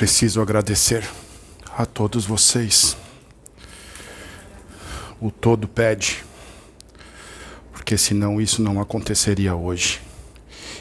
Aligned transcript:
Preciso 0.00 0.40
agradecer 0.40 1.06
a 1.76 1.84
todos 1.84 2.24
vocês. 2.24 2.96
O 5.20 5.30
todo 5.30 5.68
pede, 5.68 6.24
porque 7.70 7.98
senão 7.98 8.40
isso 8.40 8.62
não 8.62 8.80
aconteceria 8.80 9.54
hoje 9.54 10.00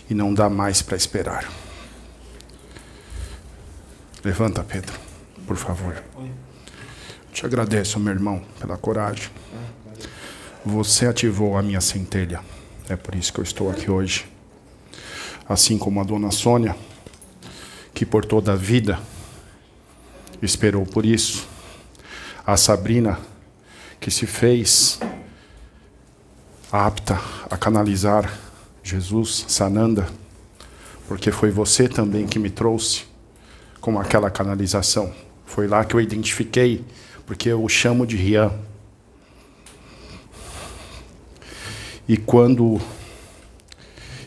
e 0.10 0.14
não 0.14 0.34
dá 0.34 0.50
mais 0.50 0.82
para 0.82 0.96
esperar. 0.96 1.52
Levanta, 4.24 4.64
Pedro, 4.64 4.98
por 5.46 5.58
favor. 5.58 6.02
Te 7.34 7.46
agradeço, 7.46 8.00
meu 8.00 8.14
irmão, 8.14 8.42
pela 8.58 8.78
coragem. 8.78 9.30
Você 10.64 11.06
ativou 11.08 11.58
a 11.58 11.62
minha 11.62 11.82
centelha. 11.82 12.40
É 12.88 12.96
por 12.96 13.14
isso 13.16 13.34
que 13.34 13.42
eu 13.42 13.44
estou 13.44 13.70
aqui 13.70 13.92
hoje. 13.92 14.26
Assim 15.46 15.78
como 15.78 16.00
a 16.00 16.06
dona 16.06 16.32
Sônia, 16.32 16.74
que 17.94 18.06
por 18.06 18.26
toda 18.26 18.54
a 18.54 18.56
vida 18.56 19.00
esperou 20.42 20.86
por 20.86 21.06
isso. 21.06 21.48
A 22.46 22.58
Sabrina, 22.58 23.20
que 24.00 24.10
se 24.10 24.26
fez 24.26 25.00
apta 26.72 27.20
a 27.50 27.58
canalizar 27.58 28.32
Jesus, 28.84 29.46
Sananda, 29.48 30.08
porque 31.08 31.32
foi 31.32 31.52
você 31.52 31.88
também 31.88 32.28
que 32.28 32.40
me 32.40 32.50
trouxe 32.50 33.06
com 33.82 34.00
aquela 34.00 34.30
canalização. 34.30 35.14
Foi 35.46 35.68
lá 35.68 35.84
que 35.84 35.96
eu 35.96 36.02
identifiquei, 36.02 36.86
porque 37.26 37.50
eu 37.50 37.64
o 37.64 37.70
chamo 37.70 38.06
de 38.06 38.16
Rian. 38.16 38.52
E 42.08 42.18
quando 42.18 42.80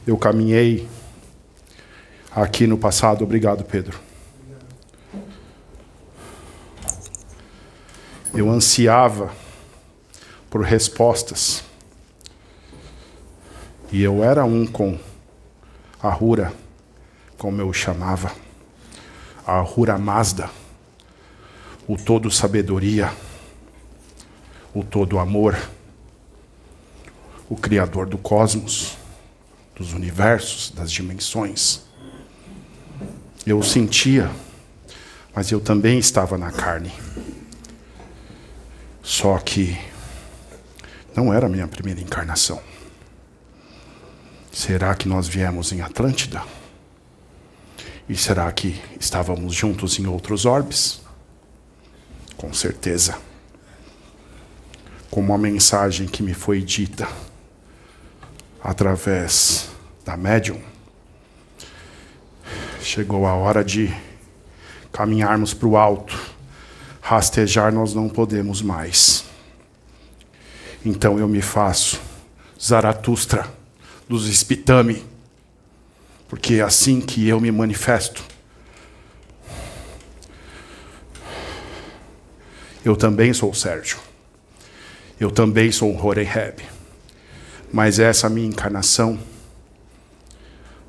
eu 0.06 0.16
caminhei 0.16 0.88
aqui 2.34 2.66
no 2.66 2.78
passado, 2.78 3.24
obrigado, 3.24 3.64
Pedro. 3.64 3.98
Eu 8.34 8.50
ansiava 8.50 9.32
por 10.48 10.62
respostas. 10.62 11.62
E 13.90 14.02
eu 14.02 14.24
era 14.24 14.44
um 14.44 14.66
com 14.66 14.98
a 16.02 16.08
Rura, 16.08 16.52
como 17.36 17.60
eu 17.60 17.72
chamava, 17.72 18.32
a 19.46 19.60
Rura 19.60 19.98
Mazda, 19.98 20.48
o 21.86 21.96
todo 21.96 22.30
sabedoria, 22.30 23.12
o 24.74 24.82
todo 24.82 25.18
amor 25.18 25.56
o 27.52 27.56
Criador 27.56 28.06
do 28.06 28.16
cosmos, 28.16 28.96
dos 29.76 29.92
universos, 29.92 30.70
das 30.70 30.90
dimensões. 30.90 31.82
Eu 33.44 33.58
o 33.58 33.62
sentia, 33.64 34.30
mas 35.34 35.50
eu 35.50 35.60
também 35.60 35.98
estava 35.98 36.38
na 36.38 36.52
carne. 36.52 36.92
Só 39.02 39.36
que 39.38 39.76
não 41.14 41.34
era 41.34 41.46
a 41.46 41.48
minha 41.48 41.66
primeira 41.66 42.00
encarnação. 42.00 42.62
Será 44.52 44.94
que 44.94 45.08
nós 45.08 45.26
viemos 45.26 45.72
em 45.72 45.80
Atlântida? 45.80 46.44
E 48.08 48.16
será 48.16 48.50
que 48.52 48.80
estávamos 49.00 49.52
juntos 49.54 49.98
em 49.98 50.06
outros 50.06 50.44
orbes? 50.44 51.00
Com 52.36 52.52
certeza. 52.52 53.18
Como 55.10 55.34
a 55.34 55.38
mensagem 55.38 56.06
que 56.06 56.22
me 56.22 56.32
foi 56.32 56.62
dita 56.62 57.08
através 58.62 59.68
da 60.04 60.16
médium, 60.16 60.60
chegou 62.82 63.26
a 63.26 63.34
hora 63.34 63.64
de 63.64 63.92
caminharmos 64.92 65.54
para 65.54 65.68
o 65.68 65.76
alto. 65.76 66.18
Rastejar 67.00 67.72
nós 67.72 67.94
não 67.94 68.08
podemos 68.08 68.62
mais. 68.62 69.24
Então 70.84 71.18
eu 71.18 71.28
me 71.28 71.40
faço 71.40 72.00
Zaratustra 72.60 73.46
dos 74.08 74.28
Espitame, 74.28 75.04
porque 76.28 76.54
é 76.54 76.62
assim 76.62 77.00
que 77.00 77.26
eu 77.26 77.40
me 77.40 77.50
manifesto. 77.50 78.22
Eu 82.84 82.96
também 82.96 83.32
sou 83.32 83.54
Sérgio. 83.54 83.98
Eu 85.18 85.30
também 85.30 85.70
sou 85.70 85.96
Horeheb 86.04 86.72
mas 87.72 87.98
essa 87.98 88.26
é 88.26 88.30
minha 88.30 88.46
encarnação. 88.46 89.18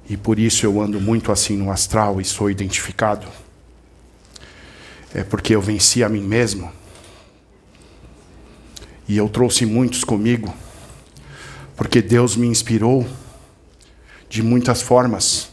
E 0.09 0.18
por 0.18 0.38
isso 0.38 0.66
eu 0.66 0.81
ando 0.81 1.00
muito 1.00 1.31
assim 1.31 1.56
no 1.56 1.72
astral 1.72 2.19
e 2.19 2.25
sou 2.25 2.50
identificado. 2.50 3.25
É 5.14 5.24
porque 5.24 5.56
eu 5.56 5.62
venci 5.62 6.03
a 6.03 6.09
mim 6.09 6.22
mesmo. 6.22 6.72
E 9.08 9.16
eu 9.16 9.30
trouxe 9.30 9.66
muitos 9.66 10.03
comigo. 10.03 10.53
Porque 11.75 12.02
Deus 12.02 12.36
me 12.36 12.47
inspirou 12.47 13.08
de 14.30 14.44
muitas 14.44 14.81
formas. 14.81 15.50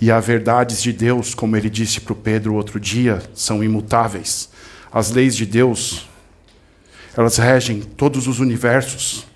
E 0.00 0.10
as 0.10 0.24
verdades 0.24 0.82
de 0.82 0.92
Deus, 0.92 1.34
como 1.34 1.56
ele 1.56 1.70
disse 1.70 2.00
para 2.00 2.12
o 2.12 2.16
Pedro 2.16 2.54
outro 2.54 2.78
dia, 2.78 3.22
são 3.34 3.64
imutáveis. 3.64 4.50
As 4.92 5.10
leis 5.10 5.34
de 5.34 5.46
Deus, 5.46 6.08
elas 7.16 7.38
regem 7.38 7.80
todos 7.80 8.26
os 8.26 8.38
universos. 8.38 9.26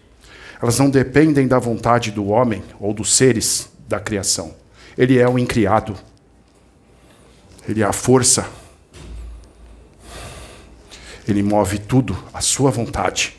Elas 0.61 0.79
não 0.79 0.91
dependem 0.91 1.49
da 1.49 1.59
vontade 1.59 2.11
do 2.11 2.27
homem 2.27 2.63
ou 2.79 2.93
dos 2.93 3.15
seres 3.15 3.71
da 3.89 3.99
criação. 3.99 4.55
Ele 4.97 5.19
é 5.19 5.27
o 5.27 5.39
incriado. 5.39 5.97
Ele 7.67 7.83
é 7.83 7.85
a 7.85 7.93
força. 7.93 8.49
Ele 11.27 11.43
move 11.43 11.79
tudo 11.79 12.17
à 12.33 12.41
sua 12.41 12.71
vontade. 12.71 13.37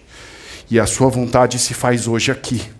E 0.69 0.79
a 0.79 0.85
sua 0.85 1.09
vontade 1.09 1.57
se 1.59 1.73
faz 1.73 2.07
hoje 2.07 2.31
aqui. 2.31 2.71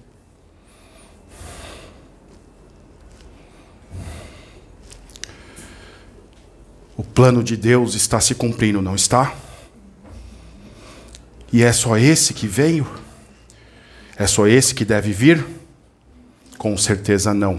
O 6.96 7.04
plano 7.04 7.44
de 7.44 7.56
Deus 7.56 7.96
está 7.96 8.20
se 8.20 8.36
cumprindo, 8.36 8.82
não 8.82 8.96
está? 8.96 9.34
E 11.52 11.64
é 11.64 11.72
só 11.72 11.98
esse 11.98 12.34
que 12.34 12.48
veio? 12.48 12.88
É 14.16 14.28
só 14.28 14.48
esse 14.48 14.76
que 14.76 14.86
deve 14.86 15.12
vir? 15.12 15.59
Com 16.60 16.76
certeza 16.76 17.34
não. 17.34 17.58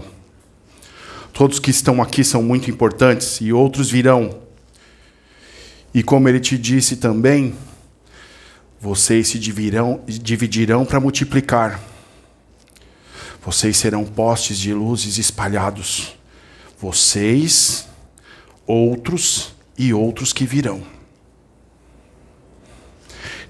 Todos 1.33 1.57
que 1.59 1.71
estão 1.71 2.03
aqui 2.03 2.23
são 2.23 2.43
muito 2.43 2.69
importantes 2.69 3.41
e 3.41 3.51
outros 3.51 3.89
virão. 3.89 4.43
E 5.91 6.03
como 6.03 6.29
ele 6.29 6.39
te 6.39 6.55
disse 6.55 6.97
também, 6.97 7.55
vocês 8.79 9.29
se 9.29 9.39
dividirão, 9.39 10.03
dividirão 10.05 10.85
para 10.85 10.99
multiplicar. 10.99 11.79
Vocês 13.43 13.75
serão 13.75 14.05
postes 14.05 14.59
de 14.59 14.71
luzes 14.71 15.17
espalhados. 15.17 16.15
Vocês, 16.79 17.87
outros 18.67 19.55
e 19.75 19.91
outros 19.95 20.31
que 20.31 20.45
virão. 20.45 20.83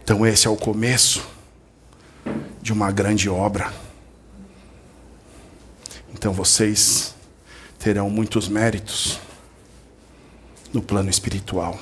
Então, 0.02 0.26
esse 0.26 0.48
é 0.48 0.50
o 0.50 0.56
começo 0.56 1.28
de 2.62 2.72
uma 2.72 2.90
grande 2.90 3.30
obra. 3.30 3.91
Então 6.14 6.34
vocês 6.34 7.16
terão 7.80 8.10
muitos 8.10 8.48
méritos 8.48 9.20
no 10.74 10.82
plano 10.82 11.10
espiritual. 11.10 11.80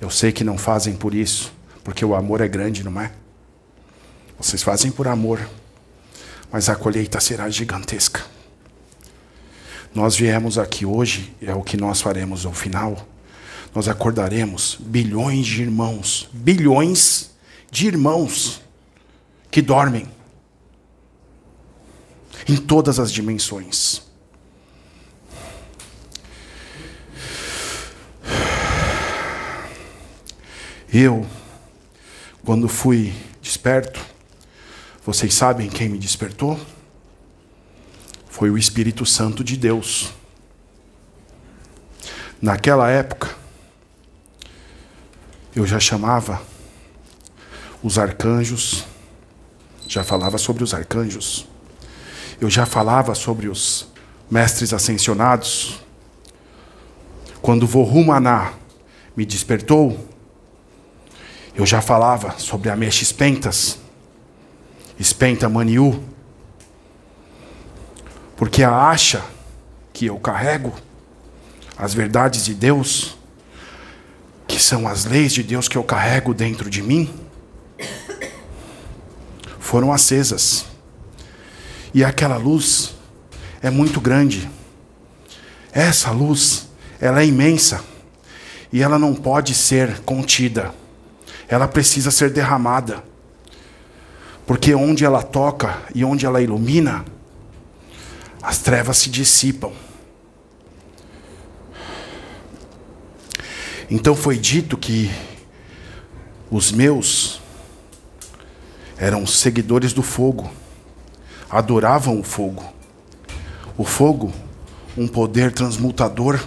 Eu 0.00 0.10
sei 0.10 0.32
que 0.32 0.44
não 0.44 0.56
fazem 0.56 0.94
por 0.94 1.14
isso, 1.14 1.52
porque 1.84 2.04
o 2.04 2.14
amor 2.14 2.40
é 2.40 2.48
grande, 2.48 2.84
não 2.84 3.00
é? 3.00 3.12
Vocês 4.38 4.62
fazem 4.62 4.90
por 4.90 5.06
amor, 5.06 5.48
mas 6.50 6.68
a 6.68 6.76
colheita 6.76 7.20
será 7.20 7.48
gigantesca. 7.50 8.24
Nós 9.94 10.16
viemos 10.16 10.56
aqui 10.56 10.86
hoje, 10.86 11.34
é 11.42 11.54
o 11.54 11.62
que 11.62 11.76
nós 11.76 12.00
faremos 12.00 12.44
no 12.44 12.52
final. 12.52 13.06
Nós 13.74 13.88
acordaremos 13.88 14.76
bilhões 14.80 15.46
de 15.46 15.62
irmãos, 15.62 16.28
bilhões 16.32 17.30
de 17.70 17.86
irmãos 17.86 18.60
que 19.50 19.60
dormem 19.60 20.06
em 22.50 22.56
todas 22.56 22.98
as 22.98 23.12
dimensões. 23.12 24.02
Eu, 30.92 31.24
quando 32.44 32.68
fui 32.68 33.14
desperto, 33.40 34.04
vocês 35.06 35.32
sabem 35.32 35.68
quem 35.68 35.88
me 35.88 35.96
despertou? 35.96 36.58
Foi 38.28 38.50
o 38.50 38.58
Espírito 38.58 39.06
Santo 39.06 39.44
de 39.44 39.56
Deus. 39.56 40.12
Naquela 42.42 42.90
época, 42.90 43.32
eu 45.54 45.64
já 45.64 45.78
chamava 45.78 46.42
os 47.80 47.96
arcanjos, 47.96 48.84
já 49.86 50.02
falava 50.02 50.36
sobre 50.36 50.64
os 50.64 50.74
arcanjos, 50.74 51.46
eu 52.40 52.48
já 52.48 52.64
falava 52.64 53.14
sobre 53.14 53.48
os 53.48 53.86
mestres 54.30 54.72
ascensionados, 54.72 55.80
Quando 57.42 57.66
Vohumaná 57.66 58.52
me 59.16 59.24
despertou, 59.24 59.98
eu 61.54 61.64
já 61.64 61.80
falava 61.80 62.38
sobre 62.38 62.68
a 62.68 62.76
mecha 62.76 63.02
espentas, 63.02 63.78
espenta 64.98 65.48
maniu, 65.48 66.02
porque 68.36 68.62
a 68.62 68.74
acha 68.74 69.24
que 69.92 70.06
eu 70.06 70.18
carrego, 70.18 70.72
as 71.78 71.94
verdades 71.94 72.44
de 72.44 72.54
Deus, 72.54 73.16
que 74.46 74.58
são 74.58 74.86
as 74.86 75.06
leis 75.06 75.32
de 75.32 75.42
Deus 75.42 75.66
que 75.66 75.78
eu 75.78 75.84
carrego 75.84 76.34
dentro 76.34 76.68
de 76.68 76.82
mim, 76.82 77.12
foram 79.58 79.92
acesas. 79.92 80.66
E 81.92 82.04
aquela 82.04 82.36
luz 82.36 82.94
é 83.62 83.70
muito 83.70 84.00
grande. 84.00 84.48
Essa 85.72 86.10
luz, 86.10 86.68
ela 87.00 87.20
é 87.20 87.26
imensa. 87.26 87.84
E 88.72 88.82
ela 88.82 88.98
não 88.98 89.14
pode 89.14 89.54
ser 89.54 90.00
contida. 90.00 90.72
Ela 91.48 91.66
precisa 91.66 92.10
ser 92.10 92.30
derramada. 92.30 93.02
Porque 94.46 94.74
onde 94.74 95.04
ela 95.04 95.22
toca 95.22 95.82
e 95.94 96.04
onde 96.04 96.26
ela 96.26 96.40
ilumina, 96.40 97.04
as 98.42 98.58
trevas 98.58 98.98
se 98.98 99.10
dissipam. 99.10 99.72
Então 103.90 104.14
foi 104.14 104.38
dito 104.38 104.78
que 104.78 105.10
os 106.50 106.70
meus 106.70 107.40
eram 108.96 109.26
seguidores 109.26 109.92
do 109.92 110.02
fogo, 110.02 110.50
adoravam 111.50 112.20
o 112.20 112.22
fogo. 112.22 112.64
O 113.76 113.84
fogo, 113.84 114.32
um 114.96 115.08
poder 115.08 115.52
transmutador, 115.52 116.40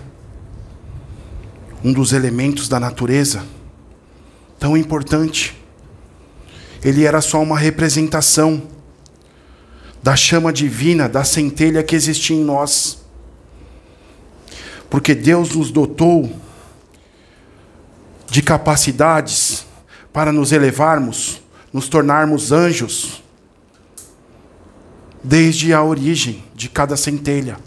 um 1.83 1.91
dos 1.91 2.13
elementos 2.13 2.69
da 2.69 2.79
natureza, 2.79 3.43
tão 4.57 4.77
importante. 4.77 5.57
Ele 6.83 7.03
era 7.03 7.21
só 7.21 7.41
uma 7.41 7.57
representação 7.57 8.63
da 10.01 10.15
chama 10.15 10.51
divina, 10.53 11.09
da 11.09 11.23
centelha 11.23 11.83
que 11.83 11.95
existia 11.95 12.35
em 12.35 12.43
nós. 12.43 12.99
Porque 14.89 15.15
Deus 15.15 15.55
nos 15.55 15.71
dotou 15.71 16.31
de 18.29 18.41
capacidades 18.41 19.65
para 20.11 20.31
nos 20.31 20.51
elevarmos, 20.51 21.41
nos 21.71 21.89
tornarmos 21.89 22.51
anjos, 22.51 23.22
desde 25.23 25.73
a 25.73 25.83
origem 25.83 26.43
de 26.53 26.67
cada 26.69 26.97
centelha. 26.97 27.57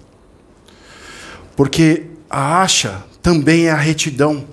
Porque 1.56 2.04
a 2.28 2.62
acha 2.62 3.02
também 3.22 3.66
é 3.66 3.70
a 3.70 3.76
retidão 3.76 4.46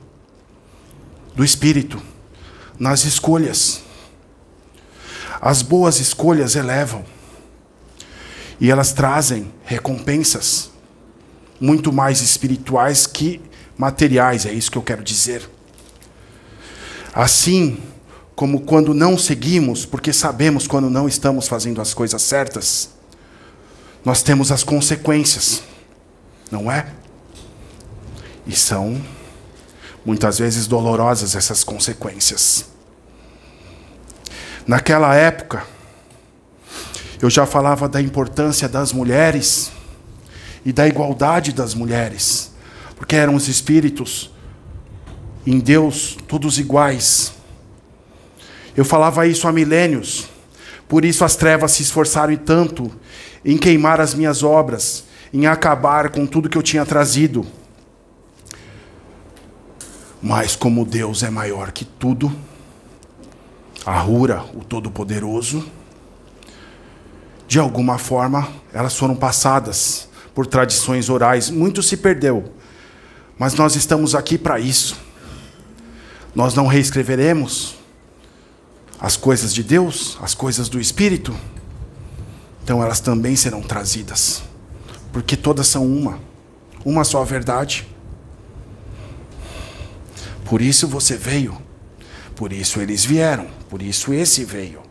do 1.36 1.44
espírito 1.44 2.02
nas 2.80 3.04
escolhas. 3.04 3.84
As 5.42 5.62
boas 5.62 6.00
escolhas 6.00 6.56
elevam 6.56 7.04
e 8.60 8.72
elas 8.72 8.94
trazem 8.94 9.52
recompensas 9.66 10.72
muito 11.60 11.92
mais 11.92 12.22
espirituais 12.22 13.06
que 13.06 13.42
materiais, 13.78 14.46
é 14.46 14.54
isso 14.54 14.72
que 14.72 14.78
eu 14.78 14.82
quero 14.82 15.04
dizer. 15.04 15.50
Assim 17.14 17.82
como 18.44 18.60
quando 18.60 18.94
não 18.94 19.18
seguimos, 19.18 19.86
porque 19.86 20.12
sabemos 20.12 20.68
quando 20.68 20.90
não 20.90 21.08
estamos 21.08 21.48
fazendo 21.48 21.80
as 21.80 21.94
coisas 21.94 22.22
certas, 22.22 22.90
nós 24.04 24.22
temos 24.22 24.52
as 24.52 24.66
consequências, 24.66 25.64
não 26.52 26.70
é? 26.70 26.88
E 28.46 28.54
são 28.54 29.02
muitas 30.06 30.40
vezes 30.40 30.68
dolorosas 30.68 31.38
essas 31.38 31.64
consequências. 31.64 32.66
Naquela 34.68 35.16
época, 35.16 35.66
eu 37.22 37.30
já 37.30 37.46
falava 37.46 37.88
da 37.88 38.02
importância 38.02 38.68
das 38.68 38.92
mulheres 38.92 39.72
e 40.66 40.74
da 40.74 40.86
igualdade 40.86 41.54
das 41.54 41.74
mulheres, 41.74 42.52
porque 42.98 43.16
eram 43.16 43.36
os 43.36 43.48
espíritos 43.48 44.30
em 45.48 45.60
Deus 45.60 46.18
todos 46.28 46.60
iguais. 46.60 47.33
Eu 48.76 48.84
falava 48.84 49.28
isso 49.28 49.48
há 49.48 49.52
milênios, 49.52 50.28
por 50.88 51.06
isso 51.06 51.24
as 51.24 51.36
trevas 51.36 51.72
se 51.74 51.84
esforçaram 51.84 52.36
tanto 52.36 52.92
em 53.46 53.58
queimar 53.58 54.02
as 54.02 54.14
minhas 54.14 54.44
obras, 54.44 55.06
em 55.34 55.46
acabar 55.46 56.10
com 56.10 56.26
tudo 56.26 56.50
que 56.50 56.58
eu 56.58 56.64
tinha 56.64 56.86
trazido. 56.86 57.46
Mas 60.22 60.56
como 60.56 60.86
Deus 60.86 61.24
é 61.24 61.30
maior 61.30 61.72
que 61.72 61.86
tudo, 61.86 62.34
a 63.86 64.00
Rura, 64.00 64.44
o 64.54 64.64
Todo-Poderoso, 64.64 65.66
de 67.48 67.60
alguma 67.60 67.98
forma 67.98 68.48
elas 68.74 68.98
foram 68.98 69.16
passadas 69.16 70.08
por 70.34 70.48
tradições 70.48 71.10
orais. 71.10 71.50
Muito 71.50 71.84
se 71.84 71.98
perdeu, 71.98 72.54
mas 73.38 73.54
nós 73.54 73.76
estamos 73.76 74.16
aqui 74.16 74.38
para 74.38 74.60
isso 74.60 75.04
nós 76.36 76.56
não 76.56 76.68
reescreveremos 76.68 77.76
as 79.04 79.18
coisas 79.18 79.54
de 79.54 79.62
Deus, 79.62 80.18
as 80.22 80.34
coisas 80.34 80.70
do 80.70 80.80
Espírito, 80.80 81.36
então 82.64 82.82
elas 82.82 83.02
também 83.02 83.36
serão 83.36 83.62
trazidas, 83.62 84.42
porque 85.12 85.36
todas 85.36 85.68
são 85.68 85.86
uma, 85.86 86.22
uma 86.86 87.04
só 87.04 87.22
verdade. 87.26 87.86
Por 90.46 90.62
isso 90.62 90.88
você 90.88 91.18
veio, 91.18 91.62
por 92.34 92.54
isso 92.54 92.80
eles 92.80 93.04
vieram, 93.04 93.48
por 93.70 93.82
isso 93.82 94.14
esse 94.14 94.46
veio. 94.46 94.82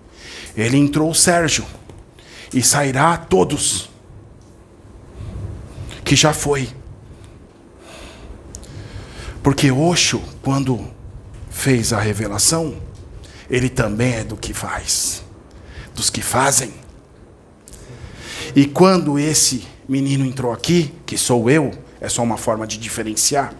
Ele 0.54 0.76
entrou 0.76 1.14
Sérgio, 1.14 1.64
e 2.52 2.62
sairá 2.62 3.16
todos, 3.16 3.88
que 6.04 6.14
já 6.14 6.34
foi. 6.34 6.68
Porque 9.42 9.72
Oxo, 9.72 10.22
quando 10.42 10.86
fez 11.48 11.94
a 11.94 11.98
revelação, 11.98 12.91
ele 13.52 13.68
também 13.68 14.14
é 14.14 14.24
do 14.24 14.34
que 14.34 14.54
faz, 14.54 15.22
dos 15.94 16.08
que 16.08 16.22
fazem. 16.22 16.72
E 18.56 18.64
quando 18.64 19.18
esse 19.18 19.66
menino 19.86 20.24
entrou 20.24 20.50
aqui, 20.50 20.90
que 21.04 21.18
sou 21.18 21.50
eu, 21.50 21.70
é 22.00 22.08
só 22.08 22.22
uma 22.22 22.38
forma 22.38 22.66
de 22.66 22.78
diferenciar, 22.78 23.54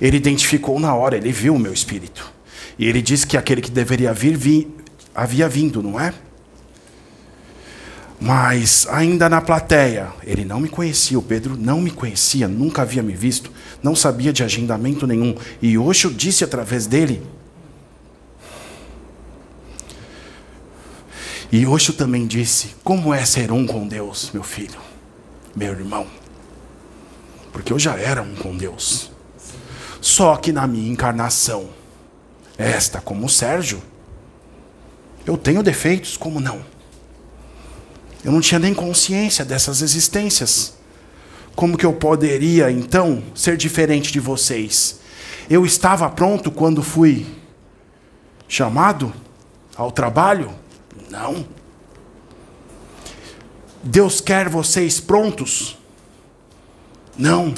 ele 0.00 0.16
identificou 0.16 0.80
na 0.80 0.92
hora, 0.92 1.16
ele 1.16 1.30
viu 1.30 1.54
o 1.54 1.58
meu 1.58 1.72
espírito. 1.72 2.32
E 2.76 2.84
ele 2.84 3.00
disse 3.00 3.24
que 3.28 3.36
aquele 3.36 3.60
que 3.60 3.70
deveria 3.70 4.12
vir 4.12 4.36
vi, 4.36 4.68
havia 5.14 5.48
vindo, 5.48 5.80
não 5.80 6.00
é? 6.00 6.12
Mas 8.20 8.88
ainda 8.90 9.28
na 9.28 9.40
plateia, 9.40 10.08
ele 10.24 10.44
não 10.44 10.58
me 10.58 10.68
conhecia, 10.68 11.18
o 11.18 11.22
Pedro 11.22 11.56
não 11.56 11.80
me 11.80 11.92
conhecia, 11.92 12.48
nunca 12.48 12.82
havia 12.82 13.04
me 13.04 13.14
visto, 13.14 13.52
não 13.82 13.94
sabia 13.94 14.32
de 14.32 14.42
agendamento 14.42 15.06
nenhum. 15.06 15.36
E 15.62 15.78
hoje 15.78 16.06
eu 16.06 16.10
disse 16.10 16.42
através 16.42 16.88
dele. 16.88 17.22
E 21.52 21.64
eu 21.64 21.78
também 21.96 22.26
disse: 22.26 22.76
Como 22.84 23.12
é 23.12 23.24
ser 23.24 23.50
um 23.50 23.66
com 23.66 23.86
Deus, 23.86 24.30
meu 24.32 24.42
filho, 24.42 24.78
meu 25.54 25.72
irmão? 25.72 26.06
Porque 27.52 27.72
eu 27.72 27.78
já 27.78 27.96
era 27.96 28.22
um 28.22 28.34
com 28.36 28.56
Deus. 28.56 29.10
Só 30.00 30.36
que 30.36 30.52
na 30.52 30.66
minha 30.66 30.90
encarnação, 30.90 31.68
esta 32.56 33.00
como 33.00 33.28
Sérgio, 33.28 33.82
eu 35.26 35.36
tenho 35.36 35.62
defeitos, 35.62 36.16
como 36.16 36.40
não? 36.40 36.64
Eu 38.24 38.32
não 38.32 38.40
tinha 38.40 38.58
nem 38.58 38.72
consciência 38.72 39.44
dessas 39.44 39.82
existências. 39.82 40.74
Como 41.56 41.76
que 41.76 41.84
eu 41.84 41.92
poderia, 41.92 42.70
então, 42.70 43.22
ser 43.34 43.56
diferente 43.56 44.12
de 44.12 44.20
vocês? 44.20 45.00
Eu 45.48 45.66
estava 45.66 46.08
pronto 46.08 46.50
quando 46.50 46.82
fui 46.82 47.26
chamado 48.48 49.12
ao 49.76 49.90
trabalho? 49.90 50.50
Não. 51.10 51.44
Deus 53.82 54.20
quer 54.20 54.48
vocês 54.48 55.00
prontos? 55.00 55.76
Não. 57.18 57.52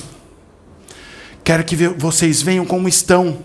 Quer 1.45 1.63
que 1.65 1.77
vocês 1.77 2.41
venham 2.41 2.65
como 2.65 2.89
estão. 2.89 3.43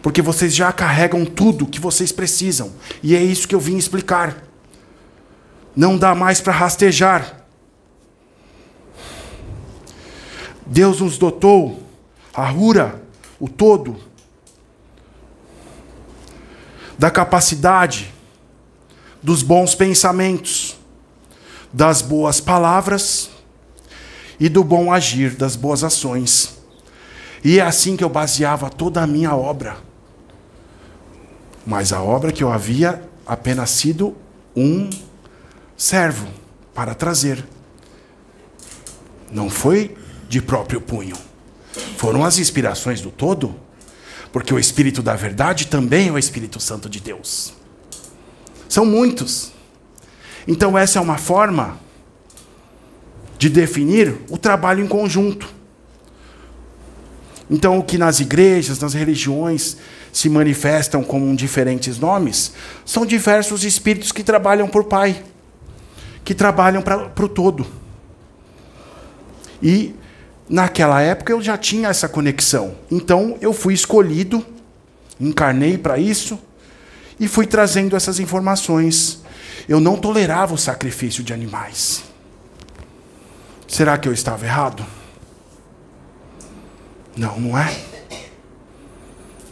Porque 0.00 0.22
vocês 0.22 0.54
já 0.54 0.72
carregam 0.72 1.24
tudo 1.24 1.66
que 1.66 1.80
vocês 1.80 2.12
precisam. 2.12 2.72
E 3.02 3.16
é 3.16 3.22
isso 3.22 3.48
que 3.48 3.54
eu 3.54 3.60
vim 3.60 3.76
explicar. 3.76 4.44
Não 5.74 5.98
dá 5.98 6.14
mais 6.14 6.40
para 6.40 6.52
rastejar. 6.52 7.44
Deus 10.64 11.00
nos 11.00 11.18
dotou 11.18 11.82
a 12.32 12.48
rura, 12.48 13.02
o 13.40 13.48
todo, 13.48 13.98
da 16.98 17.10
capacidade, 17.10 18.11
dos 19.22 19.42
bons 19.42 19.74
pensamentos, 19.74 20.76
das 21.72 22.02
boas 22.02 22.40
palavras 22.40 23.30
e 24.38 24.48
do 24.48 24.64
bom 24.64 24.92
agir, 24.92 25.36
das 25.36 25.54
boas 25.54 25.84
ações. 25.84 26.58
E 27.44 27.58
é 27.58 27.62
assim 27.62 27.96
que 27.96 28.04
eu 28.04 28.08
baseava 28.08 28.68
toda 28.68 29.02
a 29.02 29.06
minha 29.06 29.34
obra. 29.34 29.76
Mas 31.64 31.92
a 31.92 32.02
obra 32.02 32.32
que 32.32 32.42
eu 32.42 32.52
havia 32.52 33.02
apenas 33.26 33.70
sido 33.70 34.16
um 34.54 34.90
servo 35.76 36.28
para 36.74 36.94
trazer. 36.94 37.44
Não 39.30 39.48
foi 39.48 39.96
de 40.28 40.42
próprio 40.42 40.80
punho. 40.80 41.16
Foram 41.96 42.24
as 42.24 42.38
inspirações 42.38 43.00
do 43.00 43.10
todo, 43.10 43.54
porque 44.32 44.52
o 44.52 44.58
Espírito 44.58 45.02
da 45.02 45.14
Verdade 45.14 45.66
também 45.68 46.08
é 46.08 46.12
o 46.12 46.18
Espírito 46.18 46.60
Santo 46.60 46.88
de 46.88 47.00
Deus. 47.00 47.61
São 48.72 48.86
muitos. 48.86 49.52
Então, 50.48 50.78
essa 50.78 50.98
é 50.98 51.02
uma 51.02 51.18
forma 51.18 51.78
de 53.36 53.50
definir 53.50 54.16
o 54.30 54.38
trabalho 54.38 54.82
em 54.82 54.88
conjunto. 54.88 55.46
Então, 57.50 57.78
o 57.78 57.84
que 57.84 57.98
nas 57.98 58.18
igrejas, 58.18 58.78
nas 58.78 58.94
religiões 58.94 59.76
se 60.10 60.26
manifestam 60.30 61.04
com 61.04 61.34
diferentes 61.34 61.98
nomes, 61.98 62.54
são 62.82 63.04
diversos 63.04 63.62
espíritos 63.62 64.10
que 64.10 64.24
trabalham 64.24 64.66
por 64.66 64.84
Pai, 64.84 65.22
que 66.24 66.32
trabalham 66.32 66.80
para 66.80 67.12
o 67.22 67.28
todo. 67.28 67.66
E 69.62 69.94
naquela 70.48 71.02
época 71.02 71.30
eu 71.30 71.42
já 71.42 71.58
tinha 71.58 71.90
essa 71.90 72.08
conexão. 72.08 72.74
Então 72.90 73.36
eu 73.38 73.52
fui 73.52 73.74
escolhido, 73.74 74.42
encarnei 75.20 75.76
para 75.76 75.98
isso 75.98 76.38
e 77.22 77.28
fui 77.28 77.46
trazendo 77.46 77.94
essas 77.94 78.18
informações. 78.18 79.22
Eu 79.68 79.78
não 79.78 79.96
tolerava 79.96 80.54
o 80.54 80.58
sacrifício 80.58 81.22
de 81.22 81.32
animais. 81.32 82.02
Será 83.68 83.96
que 83.96 84.08
eu 84.08 84.12
estava 84.12 84.44
errado? 84.44 84.84
Não, 87.16 87.38
não 87.38 87.56
é. 87.56 87.80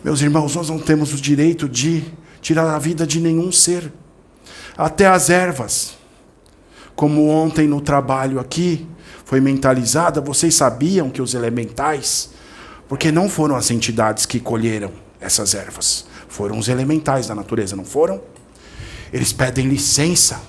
Meus 0.03 0.21
irmãos, 0.21 0.57
nós 0.57 0.69
não 0.69 0.81
temos 0.81 1.15
o 1.15 1.17
direito 1.17 1.69
de 1.69 2.03
tirar 2.43 2.75
a 2.75 2.77
vida 2.77 3.07
de 3.07 3.21
nenhum 3.21 3.53
ser, 3.53 3.93
até 4.77 5.07
as 5.07 5.31
ervas. 5.31 5.95
Como 6.97 7.29
ontem 7.29 7.69
no 7.69 7.81
trabalho 7.81 8.41
aqui 8.41 8.85
foi 9.25 9.41
mentalizada, 9.41 10.21
vocês 10.21 10.57
sabiam 10.57 11.09
que 11.09 11.23
os 11.23 11.35
elementais, 11.35 12.31
porque 12.89 13.13
não 13.13 13.29
foram 13.29 13.55
as 13.55 13.71
entidades 13.71 14.27
que 14.27 14.41
colheram 14.41 14.91
essas 15.21 15.55
ervas, 15.55 16.10
foram 16.31 16.59
os 16.59 16.69
elementais 16.69 17.27
da 17.27 17.35
natureza, 17.35 17.77
não 17.77 17.85
foram? 17.85 18.23
Eles 19.13 19.35
pedem 19.35 19.69
licença, 19.69 20.41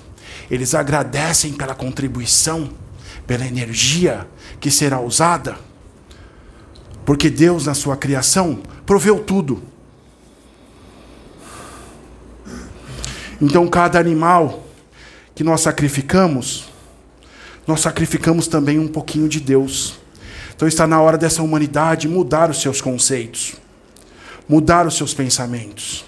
eles 0.49 0.73
agradecem 0.73 1.51
pela 1.51 1.75
contribuição 1.75 2.69
pela 3.31 3.45
energia 3.45 4.27
que 4.59 4.69
será 4.69 4.99
usada. 4.99 5.55
Porque 7.05 7.29
Deus, 7.29 7.65
na 7.65 7.73
sua 7.73 7.95
criação, 7.95 8.61
proveu 8.85 9.23
tudo. 9.23 9.63
Então, 13.41 13.67
cada 13.67 13.97
animal 13.97 14.65
que 15.33 15.45
nós 15.45 15.61
sacrificamos, 15.61 16.65
nós 17.65 17.79
sacrificamos 17.79 18.47
também 18.47 18.77
um 18.77 18.87
pouquinho 18.87 19.29
de 19.29 19.39
Deus. 19.39 19.95
Então, 20.53 20.67
está 20.67 20.85
na 20.85 21.01
hora 21.01 21.17
dessa 21.17 21.41
humanidade 21.41 22.09
mudar 22.09 22.49
os 22.49 22.61
seus 22.61 22.81
conceitos, 22.81 23.55
mudar 24.51 24.85
os 24.85 24.97
seus 24.97 25.13
pensamentos. 25.13 26.03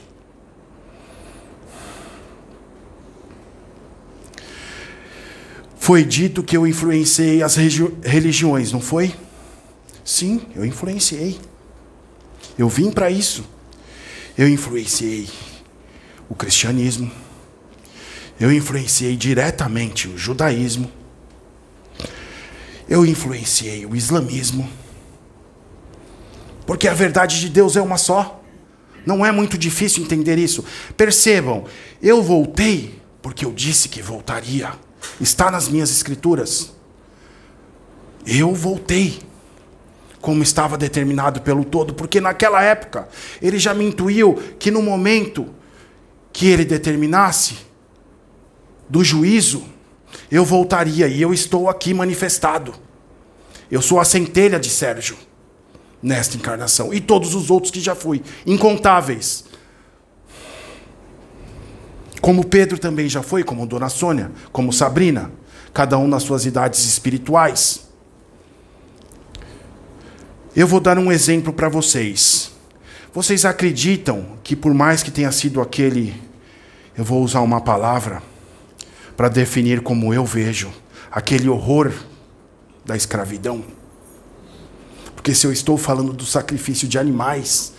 Foi 5.80 6.04
dito 6.04 6.44
que 6.44 6.58
eu 6.58 6.68
influenciei 6.68 7.42
as 7.42 7.56
religiões, 7.56 8.74
não 8.74 8.82
foi? 8.82 9.16
Sim, 10.04 10.42
eu 10.54 10.66
influenciei. 10.66 11.40
Eu 12.58 12.68
vim 12.68 12.92
para 12.92 13.10
isso. 13.10 13.46
Eu 14.38 14.50
influenciei 14.50 15.30
o 16.28 16.36
cristianismo. 16.36 17.10
Eu 18.38 18.52
influenciei 18.52 19.16
diretamente 19.16 20.10
o 20.10 20.18
judaísmo. 20.18 20.92
Eu 22.90 23.06
influenciei 23.06 23.86
o 23.86 23.96
islamismo. 23.96 24.70
Porque 26.66 26.88
a 26.88 26.94
verdade 26.94 27.40
de 27.40 27.50
Deus 27.50 27.76
é 27.76 27.82
uma 27.82 27.98
só. 27.98 28.42
Não 29.06 29.26
é 29.26 29.32
muito 29.32 29.58
difícil 29.58 30.04
entender 30.04 30.38
isso. 30.38 30.64
Percebam, 30.96 31.66
eu 32.02 32.22
voltei 32.22 33.02
porque 33.22 33.46
eu 33.46 33.52
disse 33.52 33.90
que 33.90 34.02
voltaria. 34.02 34.72
Está 35.20 35.52
nas 35.52 35.68
minhas 35.68 35.92
escrituras. 35.92 36.74
Eu 38.26 38.54
voltei 38.54 39.20
como 40.22 40.42
estava 40.42 40.78
determinado 40.78 41.42
pelo 41.42 41.66
todo, 41.66 41.94
porque 41.94 42.22
naquela 42.22 42.62
época 42.62 43.10
ele 43.42 43.60
já 43.60 43.74
me 43.74 43.84
intuiu 43.84 44.36
que 44.58 44.72
no 44.72 44.82
momento 44.82 45.50
que 46.32 46.48
ele 46.48 46.64
determinasse 46.64 47.58
do 48.90 49.04
juízo, 49.04 49.66
eu 50.32 50.46
voltaria 50.46 51.08
e 51.08 51.22
eu 51.22 51.34
estou 51.34 51.70
aqui 51.70 51.94
manifestado. 51.94 52.74
Eu 53.70 53.82
sou 53.82 54.00
a 54.00 54.06
centelha 54.06 54.58
de 54.58 54.70
Sérgio 54.70 55.18
nesta 56.04 56.36
encarnação 56.36 56.94
e 56.94 57.00
todos 57.00 57.34
os 57.34 57.50
outros 57.50 57.72
que 57.72 57.80
já 57.80 57.96
fui, 57.96 58.22
incontáveis. 58.46 59.46
Como 62.20 62.46
Pedro 62.46 62.78
também 62.78 63.08
já 63.08 63.24
foi, 63.24 63.44
como 63.44 63.66
Dona 63.66 63.90
Sônia, 63.90 64.32
como 64.52 64.74
Sabrina, 64.74 65.32
cada 65.74 65.98
um 65.98 66.08
nas 66.08 66.24
suas 66.24 66.46
idades 66.46 66.86
espirituais. 66.86 67.88
Eu 70.56 70.68
vou 70.68 70.80
dar 70.80 71.00
um 71.00 71.12
exemplo 71.12 71.52
para 71.52 71.68
vocês. 71.68 72.52
Vocês 73.14 73.46
acreditam 73.46 74.38
que, 74.44 74.56
por 74.56 74.74
mais 74.74 75.02
que 75.02 75.12
tenha 75.12 75.32
sido 75.32 75.62
aquele, 75.62 76.14
eu 76.98 77.04
vou 77.04 77.24
usar 77.24 77.42
uma 77.42 77.62
palavra 77.62 78.22
para 79.16 79.30
definir 79.30 79.82
como 79.82 80.14
eu 80.14 80.26
vejo, 80.26 80.72
aquele 81.12 81.50
horror 81.50 81.92
da 82.86 82.96
escravidão? 82.96 83.64
Porque 85.24 85.34
se 85.34 85.48
eu 85.48 85.54
estou 85.54 85.78
falando 85.78 86.12
do 86.12 86.26
sacrifício 86.26 86.86
de 86.86 87.00
animais, 87.00 87.72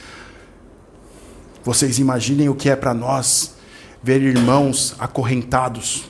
vocês 1.62 1.98
imaginem 1.98 2.48
o 2.48 2.54
que 2.54 2.70
é 2.70 2.74
para 2.74 2.94
nós 2.94 3.56
ver 4.02 4.22
irmãos 4.22 4.96
acorrentados. 4.98 6.04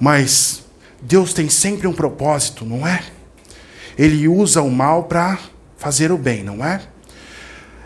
Mas 0.00 0.64
Deus 1.00 1.32
tem 1.32 1.48
sempre 1.48 1.86
um 1.86 1.92
propósito, 1.92 2.64
não 2.64 2.84
é? 2.84 3.04
Ele 3.96 4.26
usa 4.26 4.60
o 4.60 4.70
mal 4.72 5.04
para 5.04 5.38
fazer 5.76 6.10
o 6.10 6.18
bem, 6.18 6.42
não 6.42 6.64
é? 6.64 6.82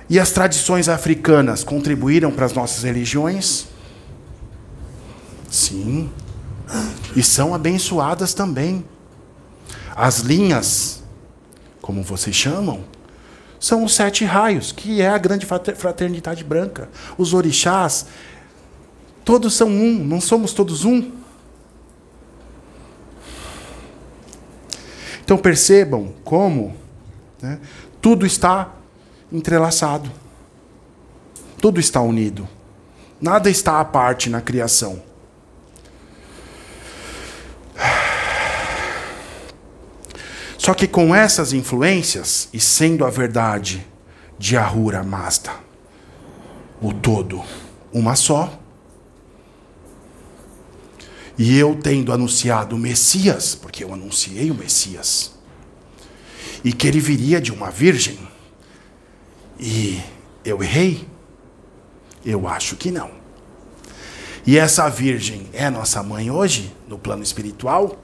E 0.08 0.18
as 0.18 0.30
tradições 0.30 0.88
africanas 0.88 1.62
contribuíram 1.62 2.30
para 2.30 2.46
as 2.46 2.54
nossas 2.54 2.82
religiões? 2.82 3.66
Sim. 5.50 6.10
E 7.14 7.22
são 7.22 7.54
abençoadas 7.54 8.32
também. 8.34 8.84
As 9.94 10.20
linhas, 10.20 11.02
como 11.80 12.02
vocês 12.02 12.34
chamam, 12.34 12.84
são 13.60 13.84
os 13.84 13.94
sete 13.94 14.24
raios, 14.24 14.72
que 14.72 15.00
é 15.00 15.08
a 15.08 15.18
grande 15.18 15.46
fraternidade 15.46 16.42
branca. 16.42 16.88
Os 17.16 17.34
orixás, 17.34 18.06
todos 19.24 19.54
são 19.54 19.68
um, 19.68 20.04
não 20.04 20.20
somos 20.20 20.52
todos 20.52 20.84
um? 20.84 21.12
Então 25.24 25.38
percebam 25.38 26.12
como 26.24 26.74
né, 27.40 27.60
tudo 28.00 28.26
está 28.26 28.72
entrelaçado, 29.30 30.10
tudo 31.60 31.78
está 31.78 32.00
unido, 32.00 32.48
nada 33.20 33.48
está 33.48 33.80
à 33.80 33.84
parte 33.84 34.28
na 34.28 34.40
criação. 34.40 35.11
Só 40.62 40.74
que 40.74 40.86
com 40.86 41.12
essas 41.12 41.52
influências, 41.52 42.48
e 42.52 42.60
sendo 42.60 43.04
a 43.04 43.10
verdade 43.10 43.84
de 44.38 44.56
Ahura 44.56 45.02
Mazda, 45.02 45.50
o 46.80 46.92
todo, 46.92 47.42
uma 47.92 48.14
só, 48.14 48.60
e 51.36 51.58
eu 51.58 51.74
tendo 51.74 52.12
anunciado 52.12 52.76
o 52.76 52.78
Messias, 52.78 53.56
porque 53.56 53.82
eu 53.82 53.92
anunciei 53.92 54.52
o 54.52 54.54
Messias, 54.54 55.32
e 56.62 56.72
que 56.72 56.86
ele 56.86 57.00
viria 57.00 57.40
de 57.40 57.50
uma 57.50 57.68
virgem, 57.68 58.20
e 59.58 60.00
eu 60.44 60.62
errei? 60.62 61.08
Eu 62.24 62.46
acho 62.46 62.76
que 62.76 62.92
não. 62.92 63.10
E 64.46 64.56
essa 64.56 64.88
virgem 64.88 65.48
é 65.52 65.68
nossa 65.68 66.04
mãe 66.04 66.30
hoje, 66.30 66.72
no 66.86 67.00
plano 67.00 67.24
espiritual? 67.24 68.00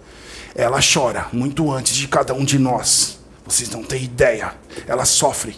Ela 0.59 0.81
chora 0.83 1.29
muito 1.33 1.71
antes 1.71 1.95
de 1.95 2.09
cada 2.09 2.35
um 2.35 2.45
de 2.45 2.59
nós. 2.59 3.21
Vocês 3.47 3.71
não 3.71 3.85
têm 3.85 4.03
ideia. 4.03 4.57
Ela 4.89 5.05
sofre. 5.05 5.57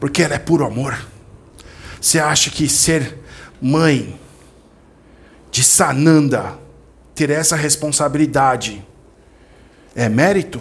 Porque 0.00 0.22
ela 0.22 0.34
é 0.34 0.38
puro 0.38 0.64
amor. 0.64 0.98
Você 2.00 2.18
acha 2.18 2.48
que 2.48 2.66
ser 2.66 3.18
mãe 3.60 4.18
de 5.50 5.62
Sananda, 5.62 6.58
ter 7.14 7.28
essa 7.28 7.54
responsabilidade 7.54 8.84
É 9.94 10.08
mérito? 10.08 10.60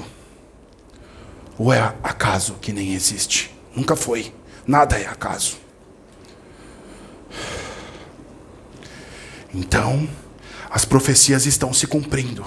Ou 1.57 1.71
é 1.71 1.79
acaso 2.03 2.55
que 2.55 2.73
nem 2.73 2.93
existe? 2.93 3.49
Nunca 3.73 3.95
foi. 3.95 4.33
Nada 4.67 4.99
é 4.99 5.07
acaso. 5.07 5.57
Então, 9.53 10.07
as 10.69 10.83
profecias 10.83 11.45
estão 11.45 11.71
se 11.71 11.87
cumprindo. 11.87 12.45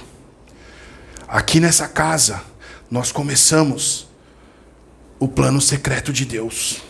Aqui 1.28 1.58
nessa 1.58 1.88
casa, 1.88 2.40
nós 2.88 3.10
começamos 3.10 4.06
o 5.18 5.26
plano 5.26 5.60
secreto 5.60 6.12
de 6.12 6.24
Deus. 6.24 6.82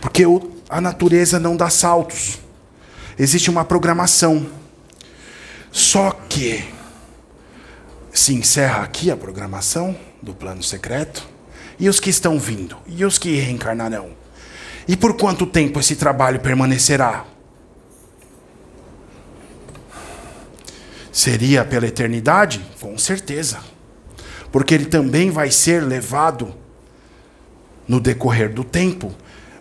Porque 0.00 0.22
a 0.68 0.80
natureza 0.80 1.40
não 1.40 1.56
dá 1.56 1.68
saltos. 1.70 2.38
Existe 3.18 3.50
uma 3.50 3.64
programação. 3.64 4.46
Só 5.72 6.12
que 6.28 6.72
se 8.12 8.32
encerra 8.32 8.82
aqui 8.82 9.10
a 9.10 9.16
programação 9.16 9.98
do 10.22 10.32
plano 10.32 10.62
secreto. 10.62 11.26
E 11.80 11.88
os 11.88 11.98
que 11.98 12.10
estão 12.10 12.38
vindo? 12.38 12.76
E 12.86 13.04
os 13.04 13.18
que 13.18 13.36
reencarnarão? 13.36 14.10
E 14.86 14.96
por 14.96 15.16
quanto 15.16 15.46
tempo 15.46 15.80
esse 15.80 15.96
trabalho 15.96 16.40
permanecerá? 16.40 17.24
Seria 21.18 21.64
pela 21.64 21.84
eternidade? 21.84 22.64
Com 22.80 22.96
certeza. 22.96 23.58
Porque 24.52 24.72
ele 24.72 24.86
também 24.86 25.32
vai 25.32 25.50
ser 25.50 25.82
levado 25.82 26.54
no 27.88 27.98
decorrer 27.98 28.54
do 28.54 28.62
tempo, 28.62 29.12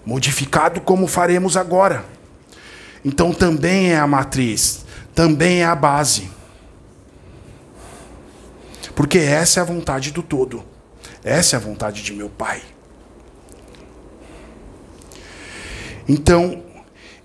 modificado 0.05 0.79
como 0.79 1.07
faremos 1.07 1.57
agora. 1.57 2.05
Então 3.03 3.33
também 3.33 3.91
é 3.91 3.97
a 3.97 4.05
matriz, 4.05 4.85
também 5.15 5.63
é 5.63 5.65
a 5.65 5.73
base. 5.73 6.29
Porque 8.93 9.17
essa 9.17 9.59
é 9.59 9.63
a 9.63 9.65
vontade 9.65 10.11
do 10.11 10.21
todo. 10.21 10.63
Essa 11.23 11.55
é 11.55 11.57
a 11.57 11.59
vontade 11.59 12.03
de 12.03 12.13
meu 12.13 12.29
Pai. 12.29 12.61
Então, 16.07 16.63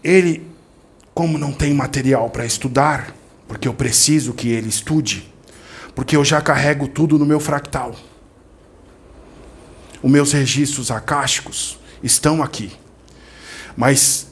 ele, 0.03 0.51
como 1.13 1.37
não 1.37 1.53
tem 1.53 1.75
material 1.75 2.31
para 2.31 2.47
estudar, 2.47 3.15
porque 3.53 3.69
eu 3.69 3.75
preciso 3.75 4.33
que 4.33 4.49
ele 4.49 4.71
estude, 4.71 5.31
porque 5.95 6.17
eu 6.17 6.25
já 6.25 6.41
carrego 6.41 6.89
tudo 6.89 7.19
no 7.19 7.27
meu 7.27 7.39
fractal. 7.39 7.95
Os 10.03 10.11
meus 10.11 10.33
registros 10.33 10.91
acásticos 10.91 11.79
estão 12.03 12.43
aqui. 12.43 12.73
Mas, 13.77 14.27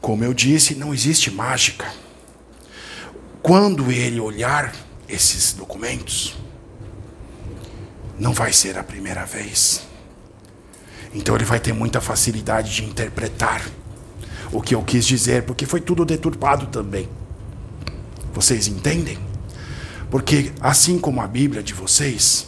como 0.00 0.24
eu 0.24 0.34
disse, 0.34 0.74
não 0.74 0.92
existe 0.92 1.30
mágica. 1.30 1.86
Quando 3.40 3.92
ele 3.92 4.18
olhar 4.18 4.74
esses 5.08 5.52
documentos, 5.52 6.36
não 8.18 8.32
vai 8.32 8.52
ser 8.52 8.76
a 8.76 8.82
primeira 8.82 9.24
vez. 9.24 9.82
Então 11.14 11.36
ele 11.36 11.44
vai 11.44 11.60
ter 11.60 11.72
muita 11.72 12.00
facilidade 12.00 12.74
de 12.74 12.84
interpretar 12.84 13.64
o 14.50 14.60
que 14.60 14.74
eu 14.74 14.82
quis 14.82 15.06
dizer, 15.06 15.44
porque 15.44 15.64
foi 15.64 15.80
tudo 15.80 16.04
deturpado 16.04 16.66
também. 16.66 17.08
Vocês 18.38 18.68
entendem? 18.68 19.18
Porque 20.12 20.52
assim 20.60 20.96
como 20.96 21.20
a 21.20 21.26
Bíblia 21.26 21.60
de 21.60 21.74
vocês, 21.74 22.46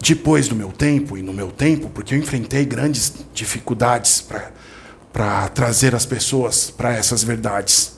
depois 0.00 0.48
do 0.48 0.56
meu 0.56 0.72
tempo 0.72 1.16
e 1.16 1.22
no 1.22 1.32
meu 1.32 1.52
tempo, 1.52 1.88
porque 1.88 2.14
eu 2.14 2.18
enfrentei 2.18 2.64
grandes 2.64 3.14
dificuldades 3.32 4.26
para 5.12 5.48
trazer 5.50 5.94
as 5.94 6.04
pessoas 6.04 6.68
para 6.68 6.92
essas 6.92 7.22
verdades. 7.22 7.92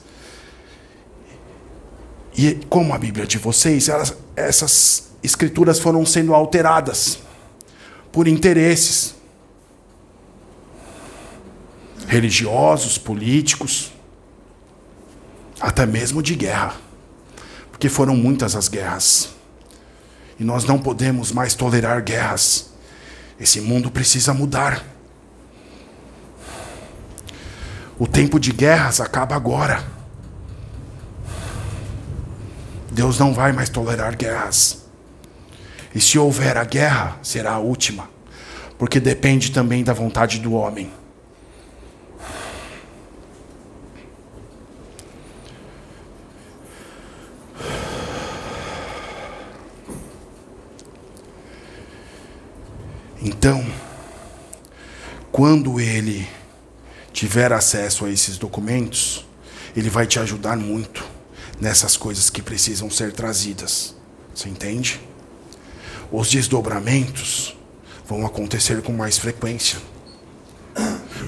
E 2.37 2.59
como 2.69 2.93
a 2.93 2.99
Bíblia 2.99 3.25
de 3.25 3.39
vocês, 3.39 3.89
elas, 3.89 4.15
essas 4.35 5.09
escrituras 5.23 5.79
foram 5.79 6.05
sendo 6.05 6.35
alteradas 6.35 7.17
por 8.11 8.27
interesses 8.27 9.15
religiosos, 12.05 12.99
políticos, 12.99 13.92
até 15.63 15.85
mesmo 15.85 16.21
de 16.21 16.35
guerra, 16.35 16.75
porque 17.71 17.87
foram 17.87 18.17
muitas 18.17 18.53
as 18.53 18.67
guerras. 18.67 19.29
E 20.37 20.43
nós 20.43 20.65
não 20.65 20.77
podemos 20.77 21.31
mais 21.31 21.53
tolerar 21.53 22.03
guerras. 22.03 22.71
Esse 23.39 23.61
mundo 23.61 23.89
precisa 23.89 24.33
mudar. 24.33 24.83
O 27.97 28.05
tempo 28.05 28.37
de 28.41 28.51
guerras 28.51 28.99
acaba 28.99 29.37
agora. 29.37 29.81
Deus 32.91 33.17
não 33.17 33.33
vai 33.33 33.53
mais 33.53 33.69
tolerar 33.69 34.17
guerras. 34.17 34.83
E 35.95 36.01
se 36.01 36.19
houver 36.19 36.57
a 36.57 36.65
guerra, 36.65 37.17
será 37.23 37.53
a 37.53 37.59
última, 37.59 38.09
porque 38.77 38.99
depende 38.99 39.51
também 39.51 39.81
da 39.81 39.93
vontade 39.93 40.39
do 40.39 40.51
homem. 40.53 40.91
Então, 53.23 53.65
quando 55.31 55.79
ele 55.79 56.27
tiver 57.13 57.53
acesso 57.53 58.03
a 58.03 58.11
esses 58.11 58.37
documentos, 58.37 59.25
ele 59.73 59.89
vai 59.89 60.05
te 60.05 60.19
ajudar 60.19 60.57
muito 60.57 61.05
nessas 61.57 61.95
coisas 61.95 62.29
que 62.29 62.41
precisam 62.41 62.89
ser 62.89 63.13
trazidas. 63.13 63.95
Você 64.35 64.49
entende? 64.49 64.99
Os 66.11 66.29
desdobramentos 66.29 67.55
vão 68.05 68.25
acontecer 68.25 68.81
com 68.81 68.91
mais 68.91 69.17
frequência. 69.17 69.79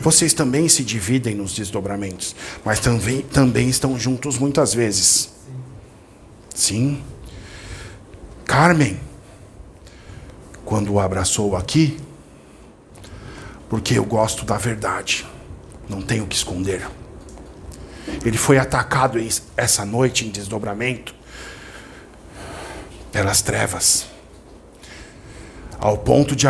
Vocês 0.02 0.34
também 0.34 0.68
se 0.68 0.84
dividem 0.84 1.34
nos 1.34 1.56
desdobramentos, 1.56 2.36
mas 2.66 2.82
também, 2.82 3.22
também 3.22 3.70
estão 3.70 3.98
juntos 3.98 4.38
muitas 4.38 4.74
vezes. 4.74 5.30
Sim. 6.54 7.02
Carmen, 8.44 9.00
quando 10.66 10.92
o 10.92 11.00
abraçou 11.00 11.56
aqui, 11.56 11.98
porque 13.70 13.98
eu 13.98 14.04
gosto 14.04 14.44
da 14.44 14.58
verdade, 14.58 15.26
não 15.88 16.02
tenho 16.02 16.26
que 16.26 16.36
esconder. 16.36 16.88
Ele 18.26 18.38
foi 18.38 18.58
atacado 18.58 19.20
essa 19.56 19.86
noite 19.86 20.26
em 20.26 20.30
desdobramento 20.30 21.14
pelas 23.12 23.42
trevas, 23.42 24.08
ao 25.80 25.98
ponto 25.98 26.36
de, 26.36 26.48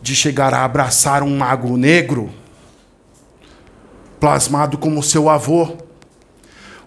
de 0.00 0.14
chegar 0.14 0.54
a 0.54 0.64
abraçar 0.64 1.22
um 1.22 1.36
mago 1.36 1.76
negro, 1.76 2.30
plasmado 4.20 4.78
como 4.78 5.02
seu 5.02 5.28
avô, 5.28 5.76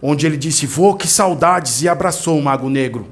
onde 0.01 0.25
ele 0.25 0.37
disse: 0.37 0.65
Vô, 0.65 0.95
que 0.95 1.07
saudades, 1.07 1.81
e 1.81 1.89
abraçou 1.89 2.37
o 2.37 2.41
mago 2.41 2.69
negro. 2.69 3.07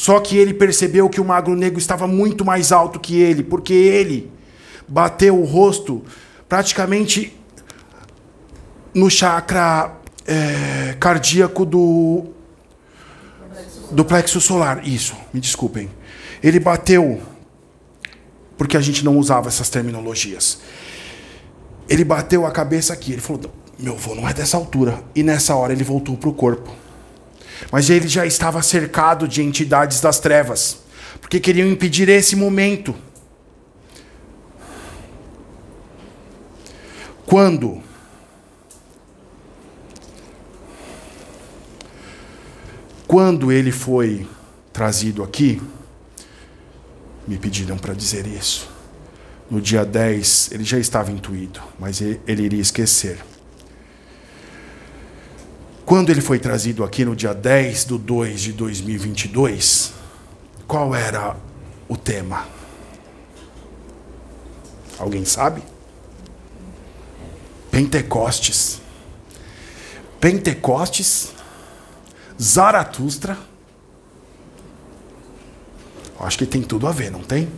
Só 0.00 0.18
que 0.18 0.38
ele 0.38 0.54
percebeu 0.54 1.10
que 1.10 1.20
o 1.20 1.24
mago 1.26 1.54
negro 1.54 1.78
estava 1.78 2.06
muito 2.06 2.42
mais 2.42 2.72
alto 2.72 2.98
que 2.98 3.20
ele, 3.20 3.42
porque 3.42 3.74
ele 3.74 4.32
bateu 4.88 5.38
o 5.38 5.44
rosto 5.44 6.02
praticamente 6.48 7.38
no 8.94 9.10
chakra 9.10 9.94
é, 10.26 10.96
cardíaco 10.98 11.66
do, 11.66 12.28
do 13.90 14.02
plexo 14.02 14.40
solar. 14.40 14.88
Isso, 14.88 15.14
me 15.34 15.38
desculpem. 15.38 15.90
Ele 16.42 16.58
bateu, 16.58 17.20
porque 18.56 18.78
a 18.78 18.80
gente 18.80 19.04
não 19.04 19.18
usava 19.18 19.48
essas 19.48 19.68
terminologias. 19.68 20.60
Ele 21.86 22.04
bateu 22.04 22.46
a 22.46 22.50
cabeça 22.50 22.94
aqui. 22.94 23.12
Ele 23.12 23.20
falou: 23.20 23.52
Meu 23.78 23.92
avô 23.92 24.14
não 24.14 24.26
é 24.26 24.32
dessa 24.32 24.56
altura. 24.56 24.98
E 25.14 25.22
nessa 25.22 25.54
hora 25.54 25.74
ele 25.74 25.84
voltou 25.84 26.16
para 26.16 26.30
o 26.30 26.32
corpo. 26.32 26.70
Mas 27.70 27.90
ele 27.90 28.08
já 28.08 28.24
estava 28.26 28.62
cercado 28.62 29.28
de 29.28 29.42
entidades 29.42 30.00
das 30.00 30.18
trevas, 30.18 30.78
porque 31.20 31.40
queriam 31.40 31.68
impedir 31.68 32.08
esse 32.08 32.36
momento. 32.36 32.94
Quando 37.26 37.82
Quando 43.10 43.50
ele 43.50 43.72
foi 43.72 44.24
trazido 44.72 45.24
aqui, 45.24 45.60
me 47.26 47.36
pediram 47.36 47.76
para 47.76 47.92
dizer 47.92 48.24
isso. 48.24 48.70
No 49.50 49.60
dia 49.60 49.84
10, 49.84 50.50
ele 50.52 50.62
já 50.62 50.78
estava 50.78 51.10
intuído, 51.10 51.60
mas 51.76 52.00
ele, 52.00 52.20
iria 52.28 52.60
esquecer. 52.60 53.18
Quando 55.90 56.10
ele 56.10 56.20
foi 56.20 56.38
trazido 56.38 56.84
aqui 56.84 57.04
no 57.04 57.16
dia 57.16 57.34
10 57.34 57.86
de 57.86 57.98
2 57.98 58.40
de 58.40 58.52
2022, 58.52 59.92
qual 60.64 60.94
era 60.94 61.34
o 61.88 61.96
tema? 61.96 62.46
Alguém 64.96 65.24
sabe? 65.24 65.64
Pentecostes. 67.72 68.80
Pentecostes 70.20 71.32
Zaratustra 72.40 73.36
Acho 76.20 76.38
que 76.38 76.46
tem 76.46 76.62
tudo 76.62 76.86
a 76.86 76.92
ver, 76.92 77.10
não 77.10 77.24
tem? 77.24 77.50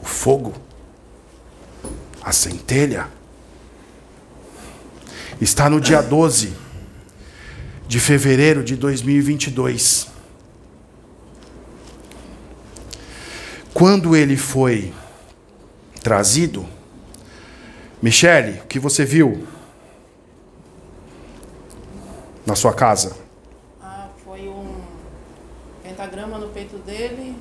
O 0.00 0.04
fogo, 0.04 0.54
a 2.22 2.30
centelha. 2.30 3.08
Está 5.40 5.68
no 5.68 5.80
dia 5.80 6.00
12 6.00 6.62
de 7.86 8.00
fevereiro 8.00 8.64
de 8.64 8.76
2022. 8.76 10.08
Quando 13.72 14.14
ele 14.14 14.36
foi 14.36 14.94
trazido, 16.02 16.66
Michele, 18.00 18.60
o 18.60 18.66
que 18.66 18.78
você 18.78 19.04
viu 19.04 19.46
na 22.46 22.54
sua 22.54 22.72
casa? 22.72 23.16
Ah, 23.82 24.08
foi 24.24 24.48
um 24.48 24.80
pentagrama 25.82 26.38
no 26.38 26.48
peito 26.48 26.76
dele 26.78 27.36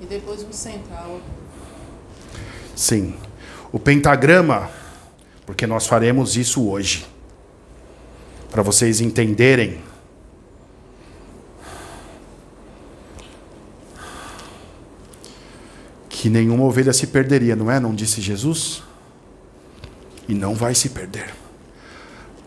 e 0.00 0.06
depois 0.06 0.42
um 0.42 0.52
central. 0.52 1.20
Sim. 2.74 3.16
O 3.70 3.78
pentagrama, 3.78 4.70
porque 5.46 5.66
nós 5.66 5.86
faremos 5.86 6.36
isso 6.36 6.68
hoje. 6.68 7.06
Para 8.54 8.62
vocês 8.62 9.00
entenderem. 9.00 9.80
Que 16.08 16.30
nenhuma 16.30 16.62
ovelha 16.62 16.92
se 16.92 17.08
perderia, 17.08 17.56
não 17.56 17.68
é? 17.68 17.80
Não 17.80 17.92
disse 17.92 18.20
Jesus? 18.20 18.80
E 20.28 20.34
não 20.34 20.54
vai 20.54 20.72
se 20.72 20.90
perder. 20.90 21.34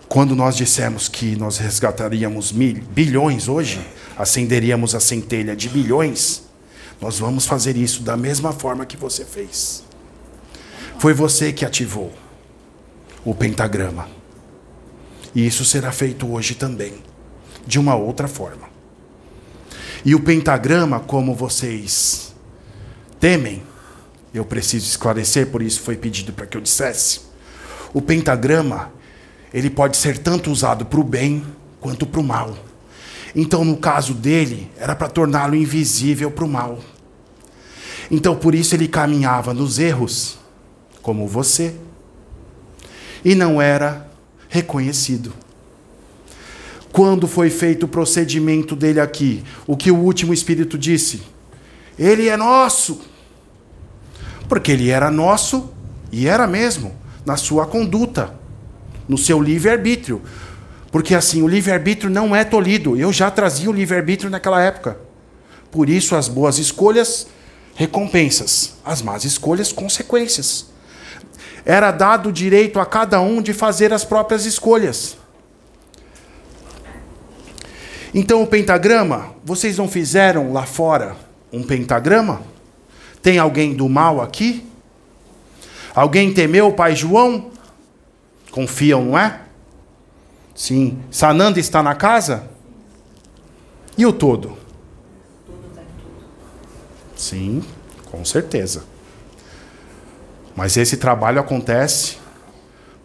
Quando 0.08 0.34
nós 0.34 0.56
dissemos 0.56 1.10
que 1.10 1.36
nós 1.36 1.58
resgataríamos 1.58 2.54
mil, 2.54 2.82
bilhões 2.84 3.50
hoje, 3.50 3.86
acenderíamos 4.18 4.96
a 4.96 5.02
centelha 5.02 5.58
de 5.58 5.68
bilhões, 5.68 6.44
nós 7.02 7.20
vamos 7.20 7.46
fazer 7.46 7.76
isso 7.76 8.02
da 8.02 8.16
mesma 8.16 8.54
forma 8.54 8.86
que 8.86 8.96
você 8.96 9.26
fez. 9.26 9.84
Foi 11.00 11.14
você 11.14 11.52
que 11.52 11.66
ativou 11.66 12.14
o 13.26 13.36
pentagrama. 13.36 14.17
E 15.38 15.46
isso 15.46 15.64
será 15.64 15.92
feito 15.92 16.28
hoje 16.28 16.56
também, 16.56 16.96
de 17.68 17.78
uma 17.78 17.94
outra 17.94 18.28
forma. 18.28 18.68
E 20.04 20.16
o 20.16 20.20
pentagrama, 20.20 21.00
como 21.00 21.36
vocês 21.36 22.34
temem, 23.20 23.62
eu 24.34 24.44
preciso 24.44 24.88
esclarecer, 24.88 25.52
por 25.52 25.62
isso 25.62 25.82
foi 25.82 25.96
pedido 25.96 26.34
para 26.34 26.48
que 26.48 26.58
eu 26.58 26.62
dissesse. 26.62 27.22
O 27.94 28.02
pentagrama, 28.02 28.92
ele 29.54 29.70
pode 29.70 29.98
ser 29.98 30.18
tanto 30.18 30.50
usado 30.50 30.88
para 30.88 31.00
o 31.00 31.04
bem 31.04 31.46
quanto 31.80 32.08
para 32.08 32.20
o 32.20 32.24
mal. 32.24 32.58
Então, 33.36 33.64
no 33.64 33.78
caso 33.78 34.16
dele, 34.16 34.72
era 34.76 34.96
para 34.96 35.08
torná-lo 35.08 35.54
invisível 35.54 36.32
para 36.32 36.46
o 36.46 36.50
mal. 36.50 36.80
Então, 38.10 38.36
por 38.36 38.56
isso 38.56 38.74
ele 38.74 38.88
caminhava 38.88 39.54
nos 39.54 39.78
erros, 39.78 40.40
como 41.00 41.28
você, 41.28 41.76
e 43.24 43.36
não 43.36 43.62
era 43.62 44.07
reconhecido. 44.58 45.34
Quando 46.92 47.28
foi 47.28 47.50
feito 47.50 47.84
o 47.84 47.88
procedimento 47.88 48.76
dele 48.76 49.00
aqui, 49.00 49.44
o 49.68 49.78
que 49.78 49.92
o 49.92 49.98
último 49.98 50.34
espírito 50.34 50.78
disse? 50.78 51.22
Ele 51.98 52.28
é 52.28 52.36
nosso. 52.36 53.02
Porque 54.50 54.72
ele 54.72 54.90
era 54.90 55.12
nosso 55.12 55.70
e 56.12 56.28
era 56.28 56.48
mesmo 56.48 56.96
na 57.26 57.38
sua 57.38 57.68
conduta, 57.68 58.34
no 59.08 59.18
seu 59.18 59.40
livre-arbítrio. 59.42 60.22
Porque 60.92 61.14
assim, 61.14 61.44
o 61.44 61.48
livre-arbítrio 61.48 62.10
não 62.10 62.36
é 62.36 62.44
tolhido. 62.44 62.98
Eu 62.98 63.14
já 63.14 63.30
trazia 63.30 63.70
o 63.70 63.74
livre-arbítrio 63.74 64.32
naquela 64.32 64.62
época. 64.62 64.98
Por 65.70 65.88
isso, 65.90 66.16
as 66.16 66.28
boas 66.28 66.58
escolhas, 66.58 67.28
recompensas. 67.76 68.76
As 68.84 69.04
más 69.04 69.24
escolhas, 69.24 69.72
consequências. 69.72 70.68
Era 71.70 71.92
dado 71.92 72.30
o 72.30 72.32
direito 72.32 72.80
a 72.80 72.86
cada 72.86 73.20
um 73.20 73.42
de 73.42 73.52
fazer 73.52 73.92
as 73.92 74.06
próprias 74.06 74.46
escolhas. 74.46 75.18
Então, 78.14 78.42
o 78.42 78.48
pentagrama, 78.48 79.34
vocês 79.44 79.78
não 79.78 79.90
fizeram 79.90 80.54
lá 80.54 80.66
fora 80.66 81.18
um 81.52 81.62
pentagrama? 81.62 82.42
Tem 83.22 83.38
alguém 83.38 83.76
do 83.76 83.90
mal 83.90 84.22
aqui? 84.22 84.66
Alguém 85.94 86.34
temeu 86.34 86.68
o 86.70 86.74
pai 86.74 86.96
João? 86.96 87.52
Confiam, 88.50 89.04
não 89.04 89.18
é? 89.18 89.42
Sim. 90.56 90.98
Sananda 91.12 91.60
está 91.60 91.84
na 91.84 91.96
casa? 91.96 92.48
E 93.98 94.06
o 94.06 94.14
todo? 94.14 94.58
Sim, 97.14 97.62
com 98.10 98.24
certeza. 98.24 98.86
Mas 100.58 100.76
esse 100.76 100.98
trabalho 100.98 101.40
acontece 101.40 102.18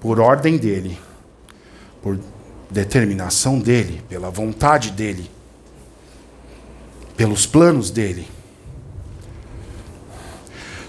por 0.01 0.19
ordem 0.19 0.57
dele, 0.57 0.99
por 2.03 2.19
determinação 2.71 3.59
dele, 3.59 4.03
pela 4.09 4.31
vontade 4.31 4.91
dele, 4.91 5.31
pelos 7.15 7.45
planos 7.45 7.91
dele. 7.91 8.27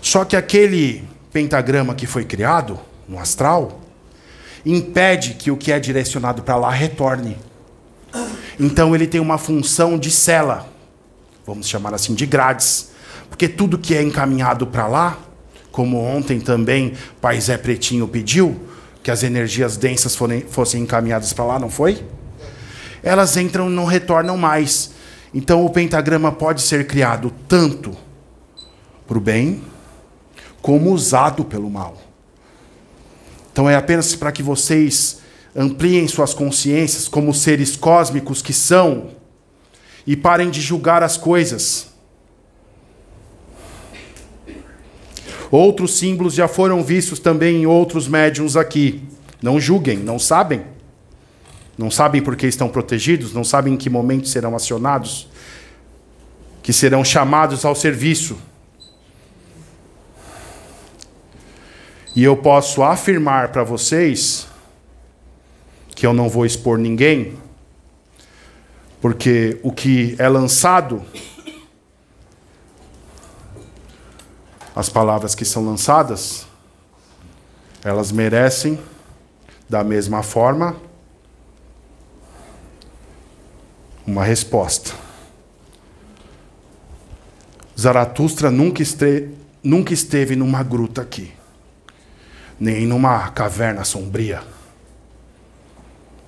Só 0.02 0.24
que 0.24 0.38
aquele 0.38 1.06
pentagrama 1.34 1.94
que 1.94 2.08
foi 2.08 2.24
criado 2.24 2.80
no 3.10 3.20
astral 3.20 3.82
impede 4.66 5.34
que 5.34 5.52
o 5.52 5.58
que 5.58 5.70
é 5.70 5.78
direcionado 5.82 6.44
para 6.44 6.56
lá 6.56 6.72
retorne. 6.72 7.38
Então 8.58 8.96
ele 8.96 9.06
tem 9.06 9.20
uma 9.20 9.38
função 9.38 10.00
de 10.00 10.10
cela, 10.10 10.70
vamos 11.46 11.68
chamar 11.68 11.94
assim 11.94 12.16
de 12.16 12.26
grades, 12.26 12.92
porque 13.30 13.50
tudo 13.50 13.78
que 13.78 13.94
é 13.94 14.02
encaminhado 14.02 14.66
para 14.66 14.88
lá, 14.88 15.18
como 15.74 15.98
ontem 15.98 16.40
também 16.40 16.94
Pai 17.20 17.42
Zé 17.42 17.58
Pretinho 17.58 18.08
pediu, 18.08 18.56
que 19.02 19.10
as 19.10 19.24
energias 19.24 19.76
densas 19.76 20.16
fossem 20.48 20.84
encaminhadas 20.84 21.34
para 21.34 21.44
lá, 21.44 21.60
não 21.60 21.70
foi? 21.70 22.06
Elas 23.02 23.36
entram 23.36 23.70
e 23.70 23.74
não 23.74 23.84
retornam 23.84 24.38
mais. 24.38 24.92
Então 25.34 25.66
o 25.66 25.70
pentagrama 25.72 26.32
pode 26.32 26.62
ser 26.62 26.86
criado 26.86 27.34
tanto 27.48 27.98
para 29.08 29.18
o 29.18 29.20
bem, 29.20 29.64
como 30.62 30.92
usado 30.92 31.44
pelo 31.44 31.70
mal. 31.72 31.98
Então 33.52 33.68
é 33.68 33.76
apenas 33.76 34.16
para 34.16 34.32
que 34.32 34.44
vocês 34.44 35.22
ampliem 35.56 36.08
suas 36.08 36.36
consciências 36.36 37.08
como 37.08 37.34
seres 37.34 37.76
cósmicos 37.76 38.44
que 38.44 38.54
são 38.54 39.10
e 40.06 40.16
parem 40.16 40.52
de 40.52 40.62
julgar 40.62 41.02
as 41.02 41.18
coisas. 41.18 41.93
Outros 45.54 46.00
símbolos 46.00 46.34
já 46.34 46.48
foram 46.48 46.84
vistos 46.84 47.20
também 47.20 47.58
em 47.58 47.66
outros 47.68 48.08
médiums 48.08 48.56
aqui. 48.56 49.04
Não 49.40 49.60
julguem, 49.60 50.00
não 50.00 50.18
sabem. 50.18 50.64
Não 51.78 51.92
sabem 51.92 52.24
por 52.24 52.36
que 52.36 52.48
estão 52.48 52.68
protegidos, 52.68 53.36
não 53.36 53.44
sabem 53.44 53.76
em 53.76 53.78
que 53.78 53.88
momento 53.88 54.28
serão 54.28 54.56
acionados, 54.56 55.30
que 56.64 56.74
serão 56.74 57.06
chamados 57.06 57.66
ao 57.66 57.76
serviço. 57.76 58.36
E 62.16 62.24
eu 62.24 62.36
posso 62.36 62.82
afirmar 62.82 63.52
para 63.52 63.64
vocês 63.64 64.48
que 65.96 66.04
eu 66.04 66.16
não 66.16 66.30
vou 66.30 66.48
expor 66.48 66.80
ninguém, 66.80 67.36
porque 69.00 69.60
o 69.62 69.72
que 69.72 70.16
é 70.18 70.28
lançado, 70.28 71.04
as 74.76 74.90
palavras 74.90 75.36
que 75.36 75.46
são 75.46 75.66
lançadas, 75.66 76.46
elas 77.84 78.12
merecem, 78.12 78.80
da 79.70 79.84
mesma 79.84 80.24
forma, 80.24 80.76
uma 84.06 84.24
resposta. 84.24 84.92
Zaratustra 87.80 88.52
nunca, 88.52 88.82
este, 88.82 89.30
nunca 89.64 89.94
esteve 89.94 90.36
numa 90.36 90.64
gruta 90.64 91.02
aqui 91.02 91.34
nem 92.64 92.86
numa 92.88 93.30
caverna 93.30 93.84
sombria. 93.84 94.42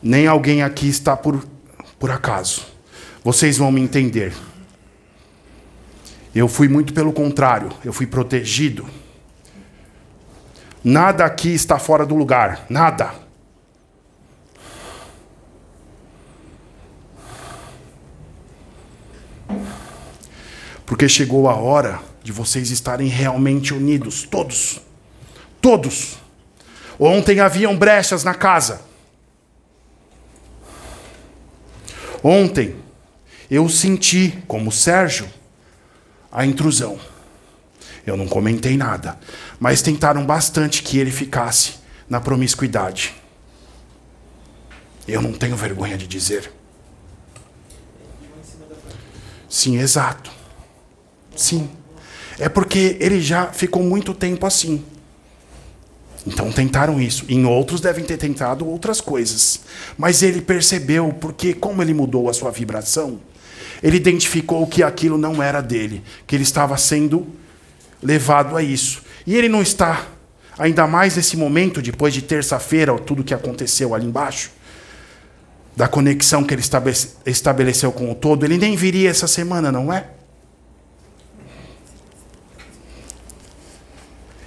Nem 0.02 0.28
alguém 0.28 0.64
aqui 0.64 0.90
está 0.90 1.16
por, 1.16 1.46
por 1.98 2.12
acaso. 2.12 2.66
Vocês 3.24 3.58
vão 3.58 3.72
me 3.72 3.82
entender. 3.82 4.34
Eu 6.36 6.50
fui 6.50 6.68
muito 6.68 6.94
pelo 6.94 7.14
contrário, 7.14 7.72
eu 7.86 7.94
fui 7.94 8.06
protegido. 8.06 8.86
Nada 10.84 11.24
aqui 11.24 11.54
está 11.54 11.80
fora 11.80 12.06
do 12.06 12.14
lugar, 12.14 12.66
nada. 12.70 13.16
Porque 20.86 21.08
chegou 21.08 21.50
a 21.50 21.56
hora 21.56 22.02
de 22.22 22.34
vocês 22.34 22.70
estarem 22.70 23.08
realmente 23.08 23.74
unidos, 23.74 24.24
todos. 24.24 24.82
Todos. 25.62 26.18
Ontem 27.00 27.40
haviam 27.40 27.78
brechas 27.78 28.26
na 28.26 28.34
casa. 28.34 28.82
Ontem 32.22 32.76
eu 33.50 33.70
senti, 33.70 34.44
como 34.48 34.72
Sérgio, 34.72 35.28
a 36.36 36.46
intrusão. 36.46 37.00
Eu 38.06 38.18
não 38.18 38.28
comentei 38.28 38.76
nada, 38.76 39.18
mas 39.58 39.82
tentaram 39.82 40.26
bastante 40.26 40.84
que 40.84 41.00
ele 41.00 41.10
ficasse 41.10 41.76
na 42.10 42.20
promiscuidade. 42.20 43.16
Eu 45.08 45.22
não 45.22 45.32
tenho 45.32 45.56
vergonha 45.56 45.98
de 45.98 46.06
dizer. 46.06 46.52
Sim, 49.50 49.78
exato. 49.78 50.30
Sim. 51.36 51.70
É 52.38 52.50
porque 52.50 52.98
ele 53.00 53.22
já 53.22 53.48
ficou 53.48 53.82
muito 53.82 54.14
tempo 54.14 54.46
assim. 54.46 54.84
Então 56.28 56.52
tentaram 56.52 57.00
isso. 57.00 57.24
Em 57.30 57.46
outros 57.46 57.80
devem 57.80 58.04
ter 58.04 58.18
tentado 58.18 58.68
outras 58.68 59.00
coisas. 59.00 59.62
Mas 59.98 60.22
ele 60.22 60.42
percebeu, 60.42 61.14
porque 61.14 61.54
como 61.54 61.82
ele 61.82 61.94
mudou 61.94 62.30
a 62.30 62.34
sua 62.34 62.52
vibração, 62.52 63.22
ele 63.86 63.98
identificou 63.98 64.66
que 64.66 64.82
aquilo 64.82 65.16
não 65.16 65.44
era 65.44 65.62
dele, 65.62 66.02
que 66.26 66.36
ele 66.36 66.42
estava 66.42 66.76
sendo 66.76 67.28
levado 68.02 68.58
a 68.58 68.64
isso. 68.64 69.04
E 69.28 69.36
ele 69.36 69.48
não 69.48 69.62
está, 69.62 70.08
ainda 70.58 70.88
mais 70.88 71.16
nesse 71.16 71.38
momento, 71.38 71.84
depois 71.84 72.12
de 72.12 72.24
terça-feira, 72.24 72.98
tudo 72.98 73.24
que 73.24 73.32
aconteceu 73.32 73.94
ali 73.94 74.08
embaixo, 74.08 74.50
da 75.76 75.88
conexão 75.88 76.44
que 76.44 76.52
ele 76.52 76.64
estabeleceu 77.28 77.92
com 77.92 78.12
o 78.12 78.16
todo, 78.16 78.44
ele 78.44 78.58
nem 78.58 78.76
viria 78.76 79.08
essa 79.08 79.28
semana, 79.28 79.72
não 79.72 79.94
é? 79.94 80.08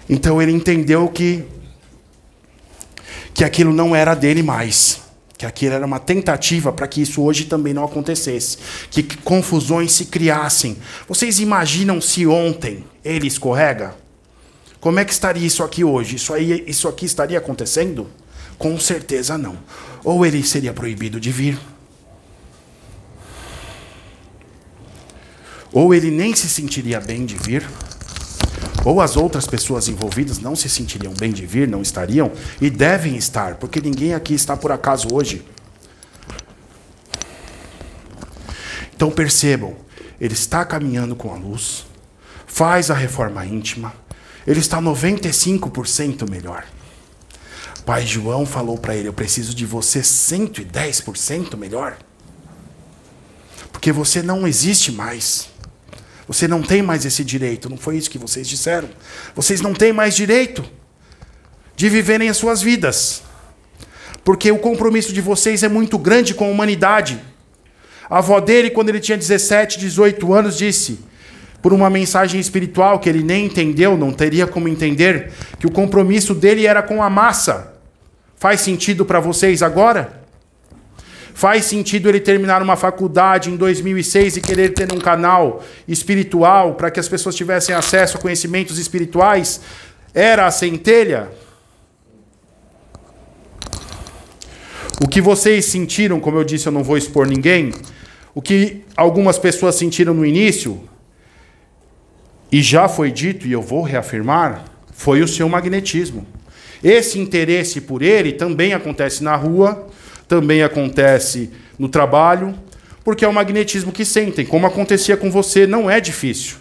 Então 0.09 0.42
ele 0.42 0.51
entendeu 0.51 1.07
que 1.09 1.44
que 3.33 3.44
aquilo 3.44 3.72
não 3.72 3.94
era 3.94 4.16
dele 4.16 4.42
mais, 4.42 5.01
que 5.38 5.46
aquilo 5.46 5.74
era 5.74 5.87
uma 5.87 6.01
tentativa 6.01 6.72
para 6.72 6.88
que 6.88 7.01
isso 7.01 7.22
hoje 7.22 7.44
também 7.44 7.72
não 7.72 7.85
acontecesse, 7.85 8.59
que 8.90 9.05
confusões 9.18 9.92
se 9.92 10.07
criassem. 10.07 10.77
Vocês 11.07 11.38
imaginam 11.38 12.01
se 12.01 12.27
ontem 12.27 12.85
ele 13.05 13.29
escorrega? 13.29 13.94
Como 14.81 14.98
é 14.98 15.05
que 15.05 15.12
estaria 15.12 15.46
isso 15.46 15.62
aqui 15.62 15.85
hoje? 15.85 16.16
Isso 16.16 16.35
aí, 16.35 16.64
isso 16.66 16.88
aqui 16.88 17.07
estaria 17.07 17.38
acontecendo? 17.38 18.11
Com 18.59 18.79
certeza 18.81 19.38
não. 19.38 19.57
Ou 20.03 20.27
ele 20.27 20.42
seria 20.42 20.72
proibido 20.72 21.20
de 21.20 21.31
vir, 21.31 21.57
ou 25.72 25.94
ele 25.94 26.11
nem 26.11 26.35
se 26.35 26.48
sentiria 26.48 26.98
bem 26.98 27.24
de 27.24 27.37
vir 27.37 27.64
ou 28.88 29.03
as 29.03 29.18
outras 29.18 29.46
pessoas 29.46 29.87
envolvidas 29.87 30.38
não 30.38 30.57
se 30.57 30.66
sentiriam 30.66 31.12
bem 31.12 31.31
de 31.31 31.44
vir, 31.44 31.68
não 31.68 31.83
estariam, 31.83 32.33
e 32.59 32.70
devem 32.70 33.18
estar, 33.18 33.57
porque 33.57 33.83
ninguém 33.83 34.14
aqui 34.14 34.33
está 34.33 34.57
por 34.57 34.72
acaso 34.72 35.09
hoje. 35.12 35.44
Então 38.96 39.11
percebam, 39.11 39.77
ele 40.18 40.33
está 40.33 40.64
caminhando 40.64 41.14
com 41.14 41.31
a 41.31 41.37
luz, 41.37 41.85
faz 42.46 42.90
a 42.90 42.94
reforma 42.94 43.44
íntima, 43.44 43.92
ele 44.46 44.61
está 44.61 44.81
95% 44.81 46.27
melhor. 46.27 46.64
Pai 47.85 48.07
João 48.07 48.46
falou 48.46 48.79
para 48.79 48.96
ele: 48.96 49.09
Eu 49.09 49.12
preciso 49.12 49.55
de 49.55 49.66
você 49.66 50.01
110% 50.01 51.59
melhor. 51.59 51.98
Porque 53.70 53.92
você 53.92 54.22
não 54.22 54.48
existe 54.48 54.90
mais. 54.90 55.51
Você 56.29 56.47
não 56.47 56.62
tem 56.62 56.83
mais 56.83 57.07
esse 57.07 57.25
direito. 57.25 57.71
Não 57.71 57.79
foi 57.79 57.97
isso 57.97 58.11
que 58.11 58.19
vocês 58.19 58.47
disseram. 58.47 58.88
Vocês 59.35 59.62
não 59.62 59.73
têm 59.73 59.93
mais 59.93 60.14
direito 60.14 60.62
de 61.75 61.88
viverem 61.88 62.29
as 62.29 62.37
suas 62.37 62.61
vidas. 62.61 63.23
Porque 64.23 64.53
o 64.53 64.59
compromisso 64.59 65.12
de 65.12 65.23
vocês 65.23 65.62
é 65.62 65.69
muito 65.69 65.97
grande 65.97 66.35
com 66.35 66.45
a 66.45 66.49
humanidade. 66.49 67.19
A 68.11 68.19
avó 68.19 68.41
dele, 68.41 68.69
quando 68.69 68.91
ele 68.91 69.01
tinha 69.01 69.17
17, 69.17 69.79
18 69.79 70.35
anos, 70.35 70.59
disse, 70.59 71.01
por 71.62 71.73
uma 71.73 71.88
mensagem 71.88 72.38
espiritual 72.38 72.99
que 72.99 73.09
ele 73.09 73.23
nem 73.23 73.47
entendeu, 73.47 73.97
não 73.97 74.12
teria 74.12 74.47
como 74.47 74.69
entender, 74.69 75.33
que 75.59 75.67
o 75.67 75.71
compromisso 75.71 76.35
dele 76.35 76.67
era 76.67 76.83
com 76.83 77.03
a 77.03 77.09
massa. 77.09 77.75
Faz 78.37 78.61
sentido 78.61 79.05
para 79.05 79.19
vocês 79.19 79.62
agora? 79.62 80.17
Faz 81.38 81.66
sentido 81.66 82.09
ele 82.09 82.18
terminar 82.18 82.61
uma 82.61 82.74
faculdade 82.74 83.48
em 83.48 83.57
2006 83.57 84.38
e 84.38 84.40
querer 84.40 84.70
ter 84.70 84.92
um 84.92 84.98
canal 84.98 85.62
espiritual 85.87 86.74
para 86.74 86.90
que 86.90 86.98
as 86.98 87.07
pessoas 87.07 87.37
tivessem 87.37 87.72
acesso 87.72 88.16
a 88.16 88.20
conhecimentos 88.20 88.77
espirituais? 88.77 89.61
Era 90.12 90.48
a 90.48 90.51
centelha? 90.51 91.31
O 95.01 95.07
que 95.07 95.20
vocês 95.20 95.66
sentiram, 95.66 96.18
como 96.18 96.38
eu 96.38 96.42
disse, 96.42 96.66
eu 96.66 96.72
não 96.72 96.83
vou 96.83 96.98
expor 96.98 97.24
ninguém, 97.24 97.72
o 98.35 98.42
que 98.42 98.83
algumas 98.96 99.38
pessoas 99.38 99.77
sentiram 99.77 100.12
no 100.12 100.27
início, 100.27 100.88
e 102.51 102.61
já 102.61 102.88
foi 102.88 103.12
dito, 103.12 103.46
e 103.46 103.53
eu 103.53 103.62
vou 103.62 103.83
reafirmar, 103.83 104.64
foi 104.92 105.22
o 105.22 105.29
seu 105.29 105.48
magnetismo. 105.48 106.27
Esse 106.83 107.16
interesse 107.20 107.81
por 107.81 108.03
ele 108.03 108.33
também 108.33 108.74
acontece 108.74 109.22
na 109.22 109.37
rua, 109.37 109.88
também 110.29 110.62
acontece 110.62 111.51
no 111.79 111.88
trabalho, 111.88 112.55
porque 113.03 113.25
é 113.25 113.29
o 113.29 113.33
magnetismo 113.33 113.91
que 113.91 114.05
sentem. 114.05 114.45
Como 114.45 114.67
acontecia 114.67 115.17
com 115.17 115.31
você, 115.31 115.67
não 115.67 115.91
é 115.91 115.99
difícil. 115.99 116.59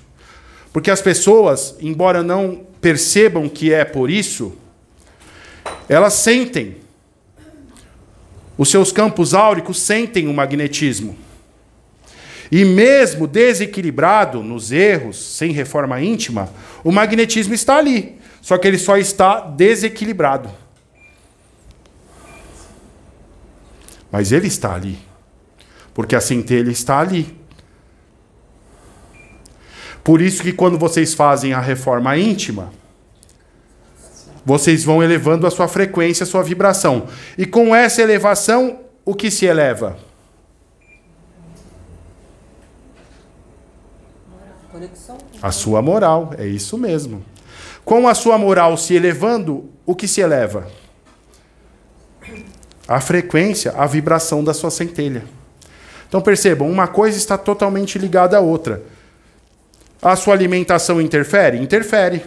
Porque 0.71 0.89
as 0.89 1.01
pessoas, 1.01 1.75
embora 1.81 2.23
não 2.23 2.65
percebam 2.79 3.49
que 3.49 3.73
é 3.73 3.83
por 3.83 4.09
isso, 4.09 4.55
elas 5.89 6.13
sentem. 6.13 6.77
Os 8.57 8.69
seus 8.69 8.91
campos 8.91 9.33
áuricos 9.33 9.79
sentem 9.79 10.27
o 10.27 10.33
magnetismo. 10.33 11.17
E 12.49 12.63
mesmo 12.63 13.27
desequilibrado 13.27 14.41
nos 14.41 14.71
erros, 14.71 15.17
sem 15.17 15.51
reforma 15.51 16.01
íntima, 16.01 16.49
o 16.83 16.91
magnetismo 16.91 17.53
está 17.53 17.77
ali. 17.77 18.15
Só 18.41 18.57
que 18.57 18.67
ele 18.67 18.77
só 18.77 18.97
está 18.97 19.41
desequilibrado. 19.41 20.49
Mas 24.11 24.31
ele 24.31 24.47
está 24.47 24.73
ali. 24.73 24.97
Porque 25.93 26.15
a 26.15 26.21
centelha 26.21 26.71
está 26.71 26.99
ali. 26.99 27.37
Por 30.03 30.21
isso 30.21 30.41
que 30.41 30.53
quando 30.53 30.77
vocês 30.77 31.13
fazem 31.13 31.53
a 31.53 31.59
reforma 31.59 32.17
íntima, 32.17 32.71
vocês 34.45 34.83
vão 34.85 35.03
elevando 35.03 35.45
a 35.45 35.51
sua 35.51 35.67
frequência, 35.67 36.23
a 36.23 36.27
sua 36.27 36.41
vibração. 36.41 37.07
E 37.37 37.45
com 37.45 37.75
essa 37.75 38.01
elevação, 38.01 38.79
o 39.03 39.13
que 39.13 39.29
se 39.29 39.45
eleva? 39.45 39.97
A 45.41 45.51
sua 45.51 45.81
moral, 45.81 46.31
é 46.37 46.47
isso 46.47 46.77
mesmo. 46.77 47.25
Com 47.83 48.07
a 48.07 48.13
sua 48.13 48.37
moral 48.37 48.77
se 48.77 48.93
elevando, 48.93 49.69
o 49.85 49.95
que 49.95 50.07
se 50.07 50.21
eleva? 50.21 50.67
A 52.87 53.01
frequência, 53.01 53.73
a 53.75 53.85
vibração 53.85 54.43
da 54.43 54.53
sua 54.53 54.71
centelha. 54.71 55.23
Então 56.07 56.21
percebam, 56.21 56.69
uma 56.69 56.87
coisa 56.87 57.17
está 57.17 57.37
totalmente 57.37 57.99
ligada 57.99 58.37
à 58.37 58.39
outra. 58.39 58.81
A 60.01 60.15
sua 60.15 60.33
alimentação 60.33 61.01
interfere? 61.01 61.57
Interfere. 61.57 62.23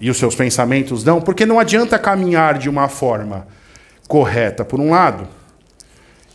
E 0.00 0.08
os 0.08 0.16
seus 0.16 0.34
pensamentos 0.34 1.04
não? 1.04 1.20
Porque 1.20 1.44
não 1.44 1.60
adianta 1.60 1.98
caminhar 1.98 2.58
de 2.58 2.68
uma 2.68 2.88
forma 2.88 3.46
correta 4.08 4.64
por 4.64 4.80
um 4.80 4.90
lado 4.90 5.28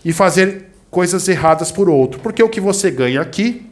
e 0.06 0.14
fazer 0.14 0.68
coisas 0.92 1.28
erradas 1.28 1.72
por 1.72 1.90
outro. 1.90 2.20
Porque 2.20 2.44
o 2.44 2.50
que 2.50 2.62
você 2.62 2.92
ganha 2.92 3.20
aqui, 3.20 3.68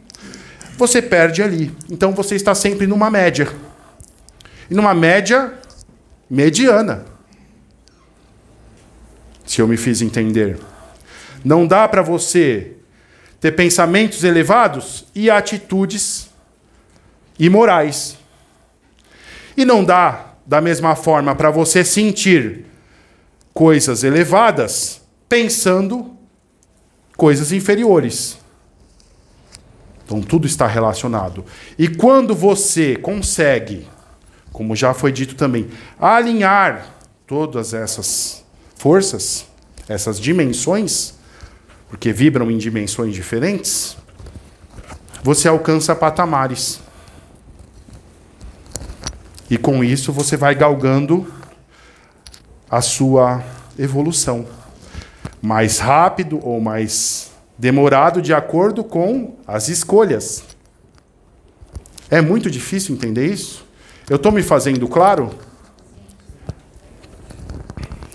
você 0.76 1.00
perde 1.00 1.42
ali. 1.42 1.72
Então 1.88 2.12
você 2.12 2.34
está 2.34 2.54
sempre 2.54 2.86
numa 2.86 3.10
média. 3.10 3.48
E 4.68 4.74
numa 4.74 4.92
média 4.92 5.52
mediana 6.28 7.15
se 9.46 9.60
eu 9.62 9.68
me 9.68 9.76
fiz 9.76 10.02
entender. 10.02 10.58
Não 11.44 11.66
dá 11.66 11.86
para 11.88 12.02
você 12.02 12.72
ter 13.40 13.52
pensamentos 13.52 14.24
elevados 14.24 15.06
e 15.14 15.30
atitudes 15.30 16.28
imorais. 17.38 18.18
E 19.56 19.64
não 19.64 19.84
dá, 19.84 20.34
da 20.44 20.60
mesma 20.60 20.96
forma, 20.96 21.34
para 21.34 21.50
você 21.50 21.84
sentir 21.84 22.66
coisas 23.54 24.04
elevadas 24.04 25.00
pensando 25.28 26.16
coisas 27.16 27.52
inferiores. 27.52 28.38
Então 30.04 30.20
tudo 30.20 30.46
está 30.46 30.66
relacionado. 30.66 31.44
E 31.78 31.88
quando 31.88 32.34
você 32.34 32.96
consegue, 32.96 33.88
como 34.52 34.76
já 34.76 34.94
foi 34.94 35.10
dito 35.10 35.34
também, 35.34 35.68
alinhar 35.98 36.94
todas 37.26 37.74
essas 37.74 38.45
forças, 38.86 39.44
essas 39.88 40.20
dimensões, 40.20 41.14
porque 41.88 42.12
vibram 42.12 42.48
em 42.52 42.56
dimensões 42.56 43.16
diferentes, 43.16 43.96
você 45.24 45.48
alcança 45.48 45.92
patamares. 45.92 46.78
E 49.50 49.58
com 49.58 49.82
isso 49.82 50.12
você 50.12 50.36
vai 50.36 50.54
galgando 50.54 51.26
a 52.70 52.80
sua 52.80 53.42
evolução. 53.76 54.46
Mais 55.42 55.80
rápido 55.80 56.38
ou 56.40 56.60
mais 56.60 57.32
demorado 57.58 58.22
de 58.22 58.32
acordo 58.32 58.84
com 58.84 59.34
as 59.48 59.68
escolhas. 59.68 60.44
É 62.08 62.20
muito 62.20 62.48
difícil 62.48 62.94
entender 62.94 63.26
isso? 63.26 63.66
Eu 64.08 64.14
estou 64.14 64.30
me 64.30 64.44
fazendo 64.44 64.86
claro? 64.86 65.34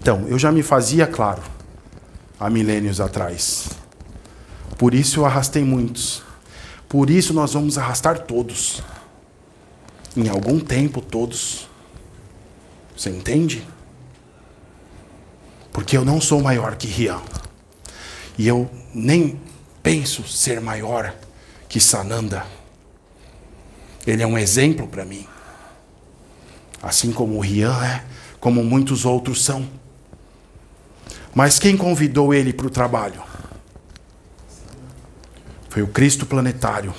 Então, 0.02 0.26
eu 0.28 0.40
já 0.40 0.52
me 0.52 0.64
fazia 0.64 1.06
claro 1.06 1.44
há 2.40 2.50
milênios 2.50 3.00
atrás. 3.00 3.70
Por 4.76 4.96
isso 4.96 5.20
eu 5.20 5.28
arrastei 5.28 5.64
muitos. 5.64 6.24
Por 6.90 7.12
isso 7.12 7.36
nós 7.36 7.54
vamos 7.54 7.78
arrastar 7.78 8.18
todos. 8.18 8.82
Em 10.18 10.28
algum 10.28 10.60
tempo, 10.60 11.02
todos. 11.02 11.70
Você 12.98 13.12
entende? 13.12 13.64
Porque 15.72 15.96
eu 15.96 16.04
não 16.04 16.20
sou 16.20 16.42
maior 16.42 16.76
que 16.78 16.88
Rian. 16.88 17.22
E 18.40 18.48
eu 18.48 18.72
nem 18.92 19.40
penso 19.84 20.28
ser 20.28 20.60
maior 20.60 21.14
que 21.70 21.80
Sananda. 21.80 22.44
Ele 24.08 24.24
é 24.24 24.26
um 24.26 24.36
exemplo 24.36 24.88
para 24.88 25.06
mim. 25.06 25.28
Assim 26.82 27.12
como 27.12 27.38
o 27.38 27.40
Rian 27.40 27.86
é, 27.86 28.04
como 28.40 28.64
muitos 28.64 29.06
outros 29.06 29.46
são. 29.46 29.80
Mas 31.34 31.58
quem 31.58 31.78
convidou 31.78 32.34
ele 32.34 32.52
para 32.52 32.68
o 32.68 32.70
trabalho? 32.70 33.22
Foi 35.70 35.82
o 35.82 35.88
Cristo 35.88 36.26
planetário. 36.26 36.94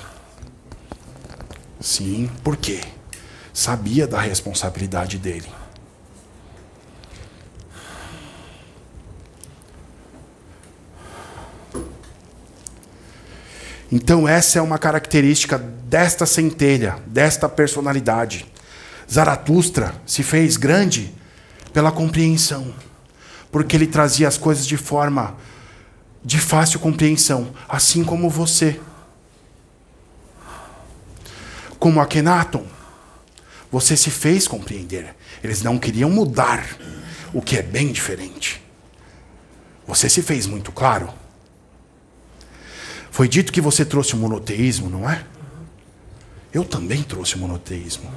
Sim, 1.79 2.29
por 2.43 2.57
quê? 2.57 2.81
Sabia 3.53 4.07
da 4.07 4.19
responsabilidade 4.19 5.19
dele. 5.19 5.47
Então, 13.91 14.27
essa 14.27 14.57
é 14.57 14.61
uma 14.61 14.79
característica 14.79 15.59
desta 15.59 16.25
centelha, 16.25 16.97
desta 17.05 17.47
personalidade. 17.47 18.51
Zaratustra 19.07 19.93
se 20.03 20.23
fez 20.23 20.57
grande 20.57 21.13
pela 21.71 21.91
compreensão, 21.91 22.73
porque 23.53 23.75
ele 23.75 23.85
trazia 23.85 24.27
as 24.27 24.35
coisas 24.35 24.65
de 24.65 24.75
forma 24.75 25.37
de 26.25 26.39
fácil 26.39 26.79
compreensão, 26.79 27.53
assim 27.69 28.03
como 28.03 28.27
você. 28.27 28.81
Como 31.77 32.01
Akhenaton, 32.01 32.65
você 33.71 33.95
se 33.95 34.09
fez 34.09 34.47
compreender. 34.47 35.15
Eles 35.43 35.61
não 35.61 35.77
queriam 35.77 36.09
mudar, 36.09 36.65
o 37.31 37.43
que 37.43 37.55
é 37.55 37.61
bem 37.61 37.91
diferente. 37.91 38.59
Você 39.85 40.09
se 40.09 40.23
fez 40.23 40.47
muito 40.47 40.71
claro. 40.71 41.13
Foi 43.11 43.27
dito 43.27 43.53
que 43.53 43.61
você 43.61 43.85
trouxe 43.85 44.15
o 44.15 44.17
monoteísmo, 44.17 44.89
não 44.89 45.07
é? 45.07 45.23
Eu 46.51 46.63
também 46.63 47.03
trouxe 47.03 47.35
o 47.35 47.39
monoteísmo. 47.39 48.11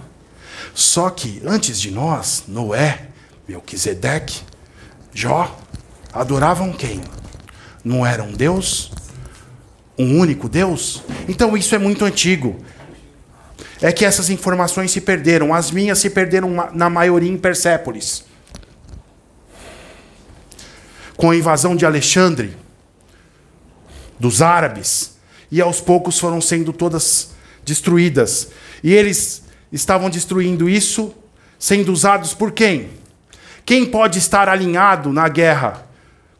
Só 0.74 1.10
que 1.10 1.42
antes 1.44 1.78
de 1.78 1.90
nós, 1.90 2.44
Noé, 2.48 3.08
Melquisedeque, 3.46 4.40
Jó, 5.16 5.58
adoravam 6.12 6.74
quem? 6.74 7.00
Não 7.82 8.04
era 8.04 8.22
um 8.22 8.32
Deus? 8.32 8.92
Um 9.98 10.18
único 10.18 10.46
Deus? 10.46 11.02
Então 11.26 11.56
isso 11.56 11.74
é 11.74 11.78
muito 11.78 12.04
antigo. 12.04 12.62
É 13.80 13.90
que 13.90 14.04
essas 14.04 14.28
informações 14.28 14.90
se 14.90 15.00
perderam. 15.00 15.54
As 15.54 15.70
minhas 15.70 16.00
se 16.00 16.10
perderam 16.10 16.70
na 16.74 16.90
maioria 16.90 17.32
em 17.32 17.38
Persépolis. 17.38 18.26
Com 21.16 21.30
a 21.30 21.36
invasão 21.36 21.74
de 21.74 21.86
Alexandre, 21.86 22.54
dos 24.20 24.42
árabes, 24.42 25.16
e 25.50 25.62
aos 25.62 25.80
poucos 25.80 26.18
foram 26.18 26.42
sendo 26.42 26.74
todas 26.74 27.30
destruídas. 27.64 28.48
E 28.84 28.92
eles 28.92 29.44
estavam 29.72 30.10
destruindo 30.10 30.68
isso, 30.68 31.14
sendo 31.58 31.90
usados 31.90 32.34
por 32.34 32.52
quem? 32.52 33.05
Quem 33.66 33.84
pode 33.84 34.20
estar 34.20 34.48
alinhado 34.48 35.12
na 35.12 35.28
guerra 35.28 35.88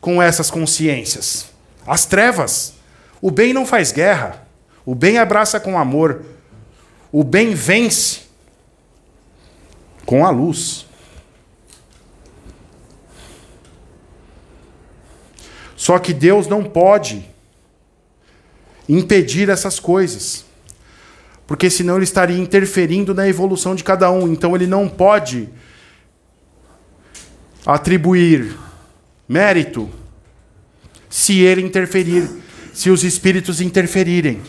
com 0.01 0.23
essas 0.23 0.49
consciências? 0.49 1.51
As 1.85 2.07
trevas. 2.07 2.75
O 3.21 3.33
bem 3.33 3.53
não 3.53 3.67
faz 3.67 3.91
guerra. 3.91 4.47
O 4.85 4.95
bem 4.95 5.19
abraça 5.19 5.59
com 5.59 5.77
amor. 5.77 6.25
O 7.11 7.25
bem 7.25 7.53
vence 7.53 8.21
com 10.07 10.25
a 10.25 10.31
luz. 10.31 10.87
Só 15.75 15.99
que 15.99 16.15
Deus 16.15 16.47
não 16.47 16.63
pode 16.63 17.29
impedir 18.89 19.49
essas 19.49 19.81
coisas. 19.81 20.45
Porque 21.45 21.69
senão 21.69 21.97
ele 21.97 22.05
estaria 22.05 22.39
interferindo 22.39 23.13
na 23.13 23.27
evolução 23.29 23.75
de 23.75 23.83
cada 23.83 24.13
um. 24.13 24.33
Então 24.33 24.55
ele 24.55 24.69
não 24.69 24.89
pode 24.89 25.49
atribuir 27.67 28.57
mérito 29.29 29.91
se 31.11 31.41
ele 31.41 31.63
interferir, 31.63 32.31
se 32.73 32.91
os 32.91 33.03
espíritos 33.05 33.61
interferirem. 33.61 34.41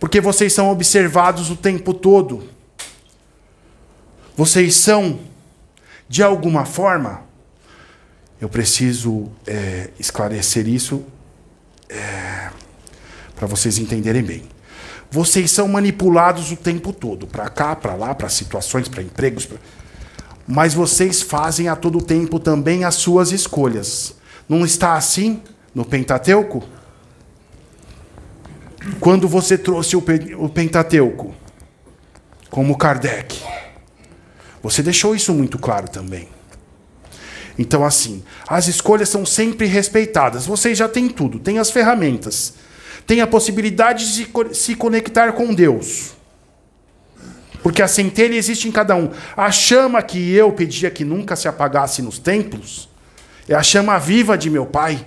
Porque 0.00 0.20
vocês 0.20 0.52
são 0.52 0.70
observados 0.70 1.50
o 1.50 1.56
tempo 1.56 1.94
todo. 1.94 2.48
Vocês 4.36 4.74
são, 4.74 5.20
de 6.08 6.22
alguma 6.22 6.64
forma, 6.64 7.22
eu 8.40 8.48
preciso 8.48 9.30
é, 9.46 9.90
esclarecer 9.98 10.66
isso. 10.66 11.04
É, 11.88 12.50
para 13.34 13.46
vocês 13.46 13.78
entenderem 13.78 14.22
bem. 14.22 14.42
Vocês 15.10 15.50
são 15.50 15.68
manipulados 15.68 16.50
o 16.50 16.56
tempo 16.56 16.92
todo, 16.92 17.26
para 17.26 17.48
cá, 17.48 17.76
para 17.76 17.94
lá, 17.94 18.14
para 18.14 18.28
situações, 18.28 18.88
para 18.88 19.02
empregos, 19.02 19.46
pra... 19.46 19.58
mas 20.46 20.74
vocês 20.74 21.22
fazem 21.22 21.68
a 21.68 21.76
todo 21.76 22.02
tempo 22.02 22.38
também 22.38 22.84
as 22.84 22.96
suas 22.96 23.32
escolhas. 23.32 24.14
Não 24.48 24.64
está 24.64 24.94
assim 24.94 25.42
no 25.74 25.84
Pentateuco? 25.84 26.62
Quando 29.00 29.26
você 29.26 29.56
trouxe 29.56 29.96
o 29.96 30.48
Pentateuco, 30.48 31.34
como 32.50 32.76
Kardec, 32.76 33.42
você 34.62 34.82
deixou 34.82 35.14
isso 35.14 35.32
muito 35.32 35.58
claro 35.58 35.88
também. 35.88 36.28
Então, 37.58 37.84
assim, 37.84 38.22
as 38.46 38.68
escolhas 38.68 39.08
são 39.08 39.24
sempre 39.24 39.66
respeitadas. 39.66 40.44
Vocês 40.44 40.76
já 40.76 40.88
têm 40.88 41.08
tudo, 41.08 41.38
têm 41.38 41.58
as 41.58 41.70
ferramentas 41.70 42.54
tem 43.06 43.20
a 43.20 43.26
possibilidade 43.26 44.14
de 44.14 44.54
se 44.54 44.74
conectar 44.74 45.32
com 45.32 45.52
Deus. 45.54 46.14
Porque 47.64 47.80
a 47.80 47.88
centelha 47.88 48.36
existe 48.36 48.68
em 48.68 48.70
cada 48.70 48.94
um. 48.94 49.10
A 49.34 49.50
chama 49.50 50.02
que 50.02 50.34
eu 50.34 50.52
pedia 50.52 50.90
que 50.90 51.02
nunca 51.02 51.34
se 51.34 51.48
apagasse 51.48 52.02
nos 52.02 52.18
templos 52.18 52.90
é 53.48 53.54
a 53.54 53.62
chama 53.62 53.98
viva 53.98 54.36
de 54.36 54.50
meu 54.50 54.66
pai, 54.66 55.02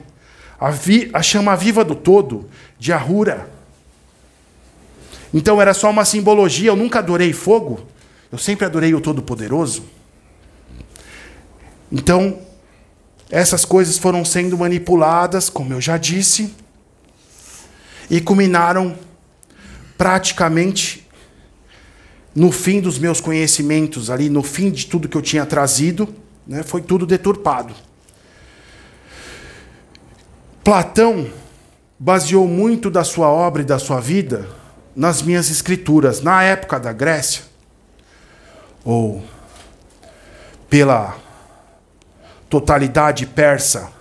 a, 0.59 0.71
vi, 0.71 1.07
a 1.13 1.21
chama 1.21 1.55
viva 1.55 1.85
do 1.85 1.93
todo, 1.93 2.49
de 2.79 2.91
Ahura. 2.91 3.47
Então 5.31 5.61
era 5.61 5.71
só 5.71 5.91
uma 5.91 6.03
simbologia, 6.03 6.71
eu 6.71 6.75
nunca 6.75 6.97
adorei 6.97 7.31
fogo, 7.31 7.85
eu 8.31 8.39
sempre 8.39 8.65
adorei 8.65 8.91
o 8.95 9.01
Todo-Poderoso. 9.01 9.83
Então, 11.91 12.39
essas 13.29 13.65
coisas 13.65 13.99
foram 13.99 14.25
sendo 14.25 14.57
manipuladas, 14.57 15.47
como 15.47 15.73
eu 15.73 15.79
já 15.79 15.95
disse 15.95 16.51
e 18.09 18.19
culminaram 18.19 18.97
praticamente 19.95 21.06
no 22.37 22.51
fim 22.51 22.79
dos 22.79 22.99
meus 22.99 23.19
conhecimentos, 23.19 24.11
ali 24.11 24.29
no 24.29 24.43
fim 24.43 24.69
de 24.69 24.85
tudo 24.85 25.09
que 25.09 25.17
eu 25.17 25.23
tinha 25.23 25.43
trazido, 25.43 26.07
né, 26.45 26.61
foi 26.61 26.83
tudo 26.83 27.03
deturpado. 27.03 27.73
Platão 30.63 31.31
baseou 31.97 32.47
muito 32.47 32.91
da 32.91 33.03
sua 33.03 33.27
obra 33.27 33.63
e 33.63 33.65
da 33.65 33.79
sua 33.79 33.99
vida 33.99 34.47
nas 34.95 35.23
minhas 35.23 35.49
escrituras, 35.49 36.21
na 36.21 36.43
época 36.43 36.79
da 36.79 36.93
Grécia, 36.93 37.41
ou 38.85 39.23
pela 40.69 41.17
totalidade 42.47 43.25
persa, 43.25 43.91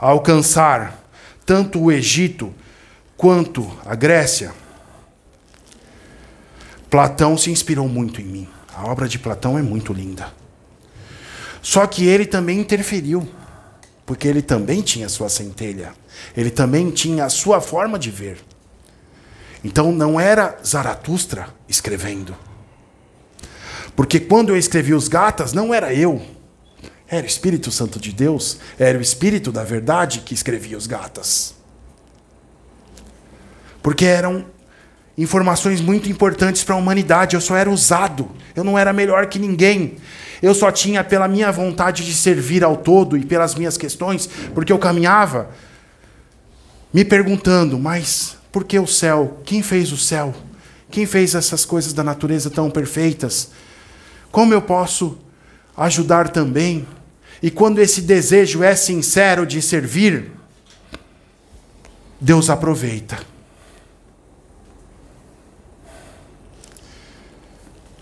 a 0.00 0.08
alcançar 0.08 1.00
tanto 1.46 1.80
o 1.80 1.92
Egito 1.92 2.52
quanto 3.16 3.70
a 3.86 3.94
Grécia, 3.94 4.52
Platão 6.90 7.38
se 7.38 7.50
inspirou 7.52 7.88
muito 7.88 8.20
em 8.20 8.24
mim. 8.24 8.48
A 8.74 8.90
obra 8.90 9.08
de 9.08 9.18
Platão 9.18 9.56
é 9.56 9.62
muito 9.62 9.92
linda. 9.92 10.32
Só 11.62 11.86
que 11.86 12.04
ele 12.04 12.26
também 12.26 12.58
interferiu, 12.58 13.28
porque 14.04 14.26
ele 14.26 14.42
também 14.42 14.82
tinha 14.82 15.08
sua 15.08 15.28
centelha, 15.28 15.92
ele 16.36 16.50
também 16.50 16.90
tinha 16.90 17.26
a 17.26 17.28
sua 17.28 17.60
forma 17.60 17.98
de 17.98 18.10
ver. 18.10 18.38
Então 19.62 19.92
não 19.92 20.18
era 20.18 20.58
Zaratustra 20.66 21.48
escrevendo. 21.68 22.36
Porque 23.94 24.18
quando 24.18 24.48
eu 24.48 24.56
escrevi 24.56 24.94
os 24.94 25.06
gatas, 25.06 25.52
não 25.52 25.72
era 25.72 25.94
eu. 25.94 26.20
Era 27.06 27.24
o 27.24 27.28
Espírito 27.28 27.70
Santo 27.70 28.00
de 28.00 28.12
Deus, 28.12 28.58
era 28.78 28.96
o 28.98 29.02
Espírito 29.02 29.52
da 29.52 29.62
verdade 29.62 30.20
que 30.20 30.32
escrevia 30.32 30.78
os 30.78 30.86
gatas. 30.86 31.54
Porque 33.82 34.04
eram 34.04 34.46
informações 35.16 35.80
muito 35.80 36.08
importantes 36.08 36.64
para 36.64 36.74
a 36.74 36.78
humanidade. 36.78 37.34
Eu 37.34 37.40
só 37.40 37.56
era 37.56 37.70
usado. 37.70 38.28
Eu 38.54 38.64
não 38.64 38.78
era 38.78 38.92
melhor 38.92 39.26
que 39.26 39.38
ninguém. 39.38 39.96
Eu 40.42 40.54
só 40.54 40.70
tinha 40.70 41.04
pela 41.04 41.28
minha 41.28 41.52
vontade 41.52 42.04
de 42.04 42.14
servir 42.14 42.64
ao 42.64 42.76
todo 42.76 43.16
e 43.16 43.24
pelas 43.24 43.54
minhas 43.54 43.76
questões, 43.76 44.28
porque 44.54 44.72
eu 44.72 44.78
caminhava 44.78 45.50
me 46.92 47.04
perguntando, 47.04 47.78
mas 47.78 48.36
por 48.50 48.64
que 48.64 48.78
o 48.78 48.86
céu? 48.86 49.40
Quem 49.44 49.62
fez 49.62 49.92
o 49.92 49.96
céu? 49.96 50.34
Quem 50.90 51.06
fez 51.06 51.34
essas 51.34 51.64
coisas 51.64 51.92
da 51.92 52.02
natureza 52.02 52.50
tão 52.50 52.70
perfeitas? 52.70 53.50
Como 54.32 54.52
eu 54.52 54.62
posso 54.62 55.18
ajudar 55.76 56.30
também? 56.30 56.86
E 57.42 57.50
quando 57.50 57.78
esse 57.78 58.00
desejo 58.02 58.62
é 58.62 58.74
sincero 58.74 59.46
de 59.46 59.62
servir, 59.62 60.32
Deus 62.20 62.50
aproveita. 62.50 63.18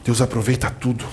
Deus 0.09 0.23
aproveita 0.23 0.71
tudo. 0.71 1.05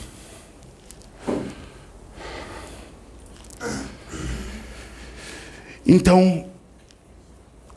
Então, 5.85 6.49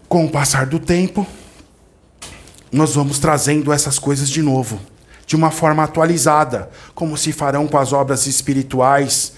com 0.09 0.27
o 0.27 0.31
passar 0.31 0.67
do 0.67 0.79
tempo, 0.79 1.27
nós 2.71 2.95
vamos 2.95 3.19
trazendo 3.19 3.73
essas 3.73 3.99
coisas 3.99 4.31
de 4.31 4.41
novo, 4.41 4.81
de 5.27 5.35
uma 5.35 5.51
forma 5.51 5.83
atualizada, 5.83 6.71
como 6.95 7.17
se 7.17 7.33
farão 7.33 7.67
com 7.67 7.79
as 7.79 7.93
obras 7.93 8.29
espirituais. 8.29 9.33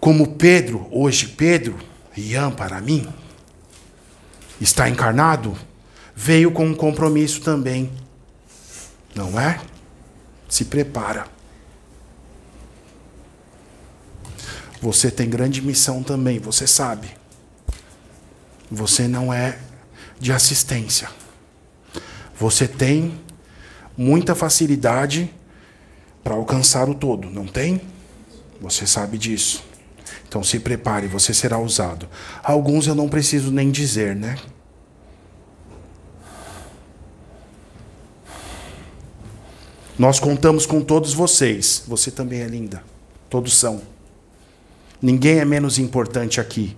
Como 0.00 0.34
Pedro, 0.34 0.88
hoje 0.90 1.28
Pedro, 1.28 1.78
Ian 2.16 2.50
para 2.50 2.80
mim, 2.80 3.08
está 4.60 4.88
encarnado, 4.88 5.56
veio 6.16 6.50
com 6.50 6.66
um 6.66 6.74
compromisso 6.74 7.42
também. 7.42 7.88
Não 9.14 9.38
é? 9.38 9.60
Se 10.48 10.64
prepara. 10.64 11.26
Você 14.80 15.10
tem 15.10 15.30
grande 15.30 15.62
missão 15.62 16.02
também, 16.02 16.38
você 16.38 16.66
sabe. 16.66 17.08
Você 18.70 19.06
não 19.06 19.32
é 19.32 19.58
de 20.18 20.32
assistência. 20.32 21.08
Você 22.38 22.66
tem 22.66 23.20
muita 23.96 24.34
facilidade 24.34 25.32
para 26.24 26.34
alcançar 26.34 26.88
o 26.88 26.94
todo, 26.94 27.30
não 27.30 27.46
tem? 27.46 27.80
Você 28.60 28.86
sabe 28.86 29.18
disso. 29.18 29.64
Então 30.28 30.42
se 30.42 30.58
prepare, 30.58 31.06
você 31.06 31.34
será 31.34 31.58
usado. 31.58 32.08
Alguns 32.42 32.86
eu 32.86 32.94
não 32.94 33.08
preciso 33.08 33.50
nem 33.50 33.70
dizer, 33.70 34.16
né? 34.16 34.36
Nós 40.02 40.18
contamos 40.18 40.66
com 40.66 40.80
todos 40.80 41.14
vocês. 41.14 41.84
Você 41.86 42.10
também 42.10 42.40
é 42.40 42.48
linda. 42.48 42.82
Todos 43.30 43.56
são. 43.56 43.80
Ninguém 45.00 45.38
é 45.38 45.44
menos 45.44 45.78
importante 45.78 46.40
aqui. 46.40 46.76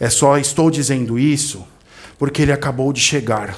É 0.00 0.10
só 0.10 0.36
estou 0.36 0.68
dizendo 0.68 1.16
isso 1.16 1.64
porque 2.18 2.42
ele 2.42 2.50
acabou 2.50 2.92
de 2.92 3.00
chegar. 3.00 3.56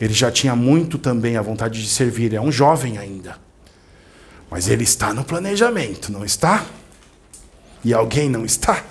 Ele 0.00 0.14
já 0.14 0.30
tinha 0.30 0.54
muito 0.54 0.96
também 0.96 1.36
a 1.36 1.42
vontade 1.42 1.82
de 1.82 1.88
servir, 1.88 2.32
é 2.32 2.40
um 2.40 2.52
jovem 2.52 2.98
ainda. 2.98 3.36
Mas 4.48 4.68
ele 4.68 4.84
está 4.84 5.12
no 5.12 5.24
planejamento, 5.24 6.12
não 6.12 6.24
está? 6.24 6.64
E 7.84 7.92
alguém 7.92 8.30
não 8.30 8.44
está? 8.44 8.84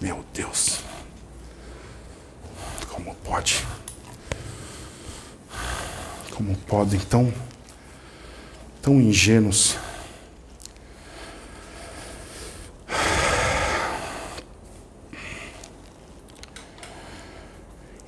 Meu 0.00 0.24
Deus. 0.32 0.80
Como 2.88 3.14
pode? 3.16 3.62
Como 6.36 6.54
podem 6.54 7.00
tão 7.00 7.32
tão 8.82 9.00
ingênuos? 9.00 9.74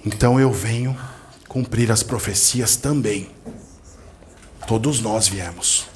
Então 0.05 0.39
eu 0.39 0.53
venho 0.53 0.95
cumprir 1.49 1.91
as 1.91 2.03
profecias 2.03 2.76
também. 2.76 3.31
Todos 4.66 5.01
nós 5.01 5.26
viemos 5.26 5.87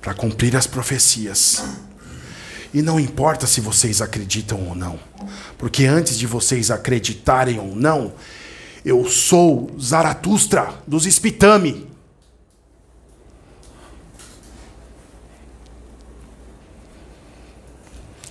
para 0.00 0.14
cumprir 0.14 0.56
as 0.56 0.66
profecias. 0.66 1.62
E 2.74 2.82
não 2.82 2.98
importa 2.98 3.46
se 3.46 3.60
vocês 3.60 4.02
acreditam 4.02 4.60
ou 4.66 4.74
não, 4.74 4.98
porque 5.56 5.84
antes 5.86 6.18
de 6.18 6.26
vocês 6.26 6.68
acreditarem 6.72 7.60
ou 7.60 7.76
não, 7.76 8.12
eu 8.84 9.08
sou 9.08 9.70
Zaratustra 9.80 10.74
dos 10.86 11.06
Espitame. 11.06 11.86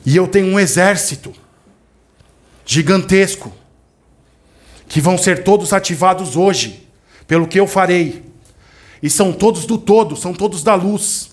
E 0.05 0.15
eu 0.15 0.27
tenho 0.27 0.47
um 0.47 0.59
exército 0.59 1.33
gigantesco 2.65 3.51
que 4.87 5.01
vão 5.01 5.17
ser 5.17 5.43
todos 5.43 5.73
ativados 5.73 6.37
hoje, 6.37 6.87
pelo 7.27 7.47
que 7.47 7.59
eu 7.59 7.67
farei. 7.67 8.23
E 9.03 9.09
são 9.09 9.33
todos 9.33 9.65
do 9.65 9.77
todo, 9.77 10.15
são 10.15 10.33
todos 10.33 10.63
da 10.63 10.75
luz. 10.75 11.31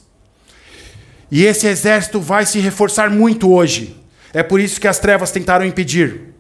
E 1.30 1.44
esse 1.44 1.66
exército 1.66 2.20
vai 2.20 2.44
se 2.44 2.58
reforçar 2.58 3.08
muito 3.10 3.52
hoje. 3.52 3.96
É 4.32 4.42
por 4.42 4.58
isso 4.58 4.80
que 4.80 4.88
as 4.88 4.98
trevas 4.98 5.30
tentaram 5.30 5.64
impedir. 5.64 6.33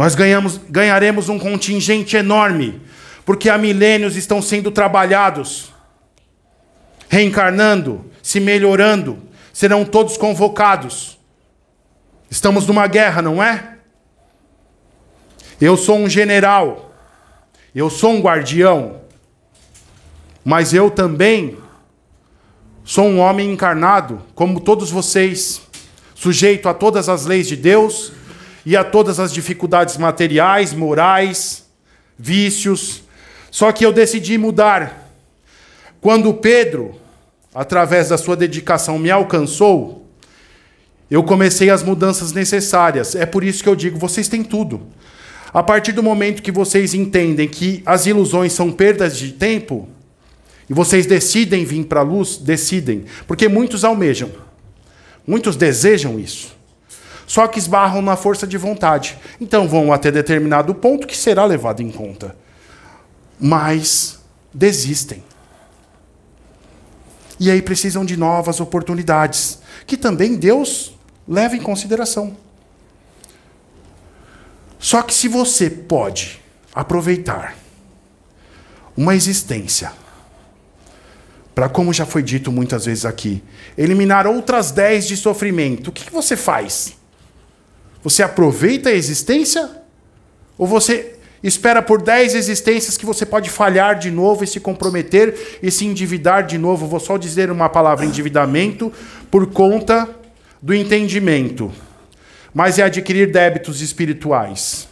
Nós 0.00 0.14
ganhamos, 0.14 0.58
ganharemos 0.70 1.28
um 1.28 1.38
contingente 1.38 2.16
enorme, 2.16 2.80
porque 3.22 3.50
há 3.50 3.58
milênios 3.58 4.16
estão 4.16 4.40
sendo 4.40 4.70
trabalhados, 4.70 5.74
reencarnando, 7.06 8.10
se 8.22 8.40
melhorando, 8.40 9.18
serão 9.52 9.84
todos 9.84 10.16
convocados. 10.16 11.18
Estamos 12.30 12.66
numa 12.66 12.86
guerra, 12.86 13.20
não 13.20 13.42
é? 13.42 13.76
Eu 15.60 15.76
sou 15.76 15.98
um 15.98 16.08
general, 16.08 16.94
eu 17.74 17.90
sou 17.90 18.12
um 18.12 18.22
guardião, 18.22 19.02
mas 20.42 20.72
eu 20.72 20.90
também 20.90 21.58
sou 22.82 23.04
um 23.04 23.18
homem 23.18 23.52
encarnado, 23.52 24.22
como 24.34 24.60
todos 24.60 24.90
vocês, 24.90 25.60
sujeito 26.14 26.70
a 26.70 26.72
todas 26.72 27.06
as 27.10 27.26
leis 27.26 27.46
de 27.46 27.54
Deus 27.54 28.18
e 28.64 28.76
a 28.76 28.84
todas 28.84 29.18
as 29.18 29.32
dificuldades 29.32 29.96
materiais, 29.96 30.72
morais, 30.72 31.64
vícios. 32.18 33.02
Só 33.50 33.72
que 33.72 33.84
eu 33.84 33.92
decidi 33.92 34.36
mudar. 34.38 35.10
Quando 36.00 36.32
Pedro, 36.34 36.94
através 37.54 38.08
da 38.08 38.18
sua 38.18 38.36
dedicação, 38.36 38.98
me 38.98 39.10
alcançou, 39.10 40.06
eu 41.10 41.22
comecei 41.22 41.70
as 41.70 41.82
mudanças 41.82 42.32
necessárias. 42.32 43.14
É 43.14 43.26
por 43.26 43.42
isso 43.42 43.62
que 43.62 43.68
eu 43.68 43.74
digo: 43.74 43.98
vocês 43.98 44.28
têm 44.28 44.44
tudo. 44.44 44.80
A 45.52 45.62
partir 45.62 45.92
do 45.92 46.02
momento 46.02 46.42
que 46.42 46.52
vocês 46.52 46.94
entendem 46.94 47.48
que 47.48 47.82
as 47.84 48.06
ilusões 48.06 48.52
são 48.52 48.70
perdas 48.70 49.16
de 49.16 49.32
tempo, 49.32 49.88
e 50.68 50.72
vocês 50.72 51.06
decidem 51.06 51.64
vir 51.64 51.84
para 51.86 52.00
a 52.00 52.04
luz, 52.04 52.36
decidem. 52.36 53.04
Porque 53.26 53.48
muitos 53.48 53.84
almejam, 53.84 54.30
muitos 55.26 55.56
desejam 55.56 56.20
isso. 56.20 56.59
Só 57.30 57.46
que 57.46 57.60
esbarram 57.60 58.02
na 58.02 58.16
força 58.16 58.44
de 58.44 58.58
vontade. 58.58 59.16
Então 59.40 59.68
vão 59.68 59.92
até 59.92 60.10
determinado 60.10 60.74
ponto 60.74 61.06
que 61.06 61.16
será 61.16 61.44
levado 61.44 61.80
em 61.80 61.88
conta. 61.88 62.34
Mas 63.38 64.18
desistem. 64.52 65.22
E 67.38 67.48
aí 67.48 67.62
precisam 67.62 68.04
de 68.04 68.16
novas 68.16 68.58
oportunidades, 68.58 69.60
que 69.86 69.96
também 69.96 70.34
Deus 70.34 70.98
leva 71.26 71.54
em 71.54 71.60
consideração. 71.60 72.36
Só 74.76 75.00
que 75.00 75.14
se 75.14 75.28
você 75.28 75.70
pode 75.70 76.42
aproveitar 76.74 77.56
uma 78.96 79.14
existência 79.14 79.92
para, 81.54 81.68
como 81.68 81.92
já 81.92 82.04
foi 82.04 82.24
dito 82.24 82.50
muitas 82.50 82.86
vezes 82.86 83.04
aqui, 83.04 83.40
eliminar 83.78 84.26
outras 84.26 84.72
dez 84.72 85.06
de 85.06 85.16
sofrimento, 85.16 85.90
o 85.90 85.92
que, 85.92 86.06
que 86.06 86.12
você 86.12 86.36
faz? 86.36 86.98
Você 88.02 88.22
aproveita 88.22 88.88
a 88.88 88.92
existência? 88.92 89.68
Ou 90.56 90.66
você 90.66 91.14
espera 91.42 91.80
por 91.82 92.02
dez 92.02 92.34
existências 92.34 92.96
que 92.96 93.06
você 93.06 93.24
pode 93.24 93.50
falhar 93.50 93.98
de 93.98 94.10
novo 94.10 94.44
e 94.44 94.46
se 94.46 94.60
comprometer 94.60 95.58
e 95.62 95.70
se 95.70 95.84
endividar 95.84 96.46
de 96.46 96.58
novo? 96.58 96.86
Vou 96.86 97.00
só 97.00 97.16
dizer 97.16 97.50
uma 97.50 97.68
palavra: 97.68 98.04
endividamento, 98.04 98.92
por 99.30 99.46
conta 99.46 100.08
do 100.62 100.74
entendimento 100.74 101.72
mas 102.52 102.78
é 102.78 102.82
adquirir 102.82 103.30
débitos 103.30 103.80
espirituais. 103.80 104.88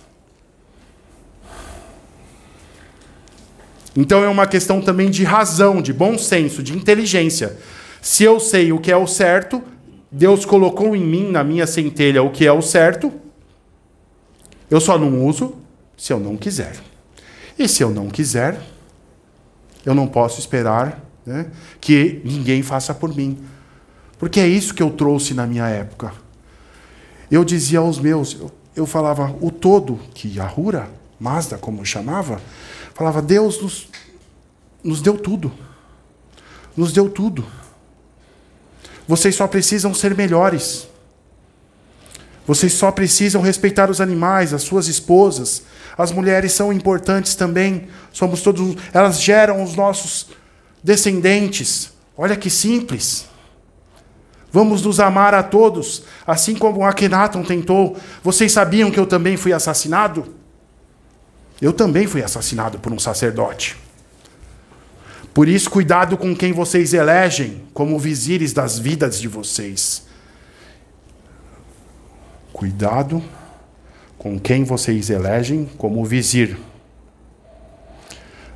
Então 3.97 4.23
é 4.23 4.29
uma 4.29 4.47
questão 4.47 4.81
também 4.81 5.11
de 5.11 5.25
razão, 5.25 5.83
de 5.83 5.93
bom 5.93 6.17
senso, 6.17 6.63
de 6.63 6.73
inteligência. 6.73 7.57
Se 8.01 8.23
eu 8.23 8.39
sei 8.39 8.73
o 8.73 8.79
que 8.79 8.93
é 8.93 8.97
o 8.97 9.09
certo, 9.09 9.63
Deus 10.11 10.45
colocou 10.45 10.97
em 10.97 11.05
mim, 11.05 11.31
na 11.31 11.45
minha 11.45 11.67
centelha, 11.67 12.23
o 12.23 12.31
que 12.31 12.47
é 12.47 12.53
o 12.53 12.63
certo, 12.63 13.13
Eu 14.71 14.81
só 14.81 14.99
não 14.99 15.25
uso 15.25 15.55
se 15.97 16.13
eu 16.13 16.21
não 16.21 16.37
quiser. 16.37 16.77
E 17.59 17.67
se 17.67 17.83
eu 17.83 17.91
não 17.91 18.09
quiser, 18.09 18.61
eu 19.85 19.95
não 19.95 20.07
posso 20.07 20.39
esperar 20.39 21.03
né, 21.25 21.51
que 21.81 22.21
ninguém 22.25 22.63
faça 22.63 22.95
por 22.95 23.15
mim. 23.15 23.39
Porque 24.19 24.41
é 24.41 24.47
isso 24.47 24.75
que 24.75 24.83
eu 24.83 24.91
trouxe 24.91 25.33
na 25.33 25.47
minha 25.47 25.67
época. 25.69 26.13
Eu 27.31 27.45
dizia 27.45 27.79
aos 27.79 27.99
meus, 27.99 28.35
eu, 28.35 28.51
eu 28.77 28.87
falava, 28.87 29.35
o 29.41 29.51
todo, 29.51 29.99
que 30.15 30.39
Ahura, 30.39 30.91
Mazda, 31.19 31.57
como 31.59 31.85
chamava, 31.85 32.41
falava, 32.95 33.23
Deus 33.23 33.61
nos, 33.63 33.89
nos 34.83 35.01
deu 35.01 35.17
tudo. 35.17 35.53
Nos 36.77 36.93
deu 36.93 37.09
tudo. 37.09 37.45
Vocês 39.09 39.35
só 39.35 39.49
precisam 39.49 39.95
ser 39.95 40.15
melhores. 40.15 40.87
Vocês 42.47 42.75
só 42.75 42.93
precisam 42.93 43.41
respeitar 43.41 43.91
os 43.91 44.03
animais, 44.03 44.53
as 44.53 44.63
suas 44.63 44.87
esposas. 44.87 45.63
As 45.97 46.13
mulheres 46.13 46.53
são 46.53 46.71
importantes 46.71 47.35
também. 47.35 47.89
Somos 48.13 48.43
todos, 48.43 48.77
elas 48.93 49.21
geram 49.21 49.63
os 49.63 49.75
nossos 49.75 50.29
descendentes. 50.85 51.91
Olha 52.17 52.37
que 52.37 52.51
simples. 52.51 53.27
Vamos 54.53 54.83
nos 54.83 55.01
amar 55.01 55.35
a 55.35 55.43
todos, 55.43 56.05
assim 56.27 56.55
como 56.55 56.85
Akhenaton 56.85 57.43
tentou. 57.43 57.97
Vocês 58.23 58.53
sabiam 58.53 58.91
que 58.91 59.01
eu 59.01 59.07
também 59.07 59.37
fui 59.37 59.53
assassinado? 59.53 60.35
Eu 61.61 61.73
também 61.73 62.07
fui 62.07 62.23
assassinado 62.23 62.79
por 62.79 62.93
um 62.93 62.99
sacerdote. 62.99 63.88
Por 65.39 65.49
isso, 65.49 65.71
cuidado 65.71 66.19
com 66.19 66.35
quem 66.35 66.53
vocês 66.53 66.93
elegem 66.93 67.63
como 67.73 67.97
vizires 67.97 68.53
das 68.53 68.77
vidas 68.77 69.21
de 69.21 69.29
vocês. 69.29 70.05
Cuidado 72.53 73.23
com 74.19 74.37
quem 74.37 74.65
vocês 74.65 75.11
elegem 75.11 75.65
como 75.79 76.05
vizir. 76.05 76.59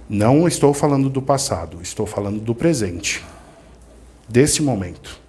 Não 0.08 0.48
estou 0.48 0.74
falando 0.74 1.08
do 1.08 1.22
passado, 1.22 1.78
estou 1.80 2.04
falando 2.04 2.40
do 2.40 2.52
presente, 2.52 3.24
desse 4.28 4.60
momento. 4.60 5.20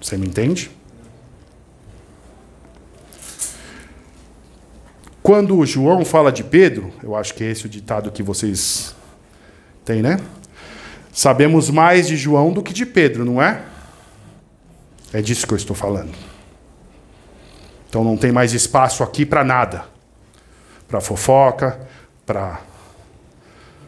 Você 0.00 0.16
me 0.16 0.28
entende? 0.28 0.70
Quando 5.20 5.58
o 5.58 5.66
João 5.66 6.04
fala 6.04 6.30
de 6.30 6.44
Pedro, 6.44 6.92
eu 7.02 7.16
acho 7.16 7.34
que 7.34 7.42
é 7.42 7.50
esse 7.50 7.66
o 7.66 7.68
ditado 7.68 8.12
que 8.12 8.22
vocês 8.22 8.94
têm, 9.84 10.02
né? 10.02 10.20
Sabemos 11.12 11.70
mais 11.70 12.06
de 12.06 12.16
João 12.16 12.52
do 12.52 12.62
que 12.62 12.72
de 12.72 12.86
Pedro, 12.86 13.24
não 13.24 13.42
é? 13.42 13.62
É 15.12 15.20
disso 15.20 15.46
que 15.46 15.52
eu 15.52 15.56
estou 15.56 15.74
falando. 15.74 16.14
Então 17.88 18.04
não 18.04 18.16
tem 18.16 18.30
mais 18.30 18.52
espaço 18.52 19.02
aqui 19.02 19.26
para 19.26 19.42
nada. 19.42 19.84
Para 20.86 21.00
fofoca, 21.00 21.80
para 22.24 22.60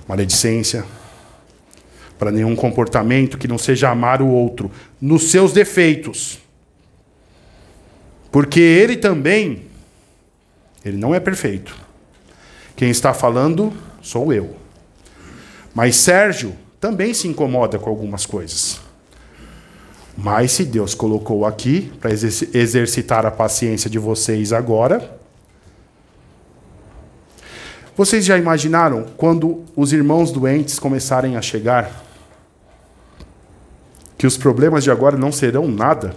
maledicência, 0.09 0.85
para 2.19 2.31
nenhum 2.31 2.57
comportamento 2.57 3.39
que 3.39 3.47
não 3.47 3.59
seja 3.59 3.91
amar 3.91 4.21
o 4.21 4.29
outro 4.29 4.71
nos 5.01 5.31
seus 5.31 5.53
defeitos. 5.53 6.39
Porque 8.31 8.61
ele 8.61 8.97
também 8.97 9.71
ele 10.85 10.97
não 10.97 11.15
é 11.15 11.21
perfeito. 11.21 11.77
Quem 12.75 12.91
está 12.91 13.15
falando 13.15 13.73
sou 14.01 14.33
eu. 14.33 14.62
Mas 15.75 15.97
Sérgio 15.97 16.55
também 16.81 17.15
se 17.15 17.29
incomoda 17.29 17.79
com 17.79 17.89
algumas 17.89 18.27
coisas. 18.27 18.81
Mas 20.17 20.53
se 20.53 20.65
Deus 20.65 20.95
colocou 20.95 21.47
aqui 21.47 21.93
para 22.01 22.11
exercitar 22.13 23.25
a 23.25 23.31
paciência 23.31 23.89
de 23.89 23.99
vocês 23.99 24.53
agora, 24.53 25.19
vocês 27.97 28.25
já 28.25 28.37
imaginaram 28.39 29.07
quando 29.17 29.65
os 29.77 29.93
irmãos 29.93 30.31
doentes 30.31 30.79
começarem 30.79 31.37
a 31.37 31.43
chegar 31.43 32.03
que 34.19 34.27
os 34.27 34.37
problemas 34.37 34.85
de 34.85 34.91
agora 34.91 35.17
não 35.17 35.33
serão 35.33 35.67
nada? 35.69 36.15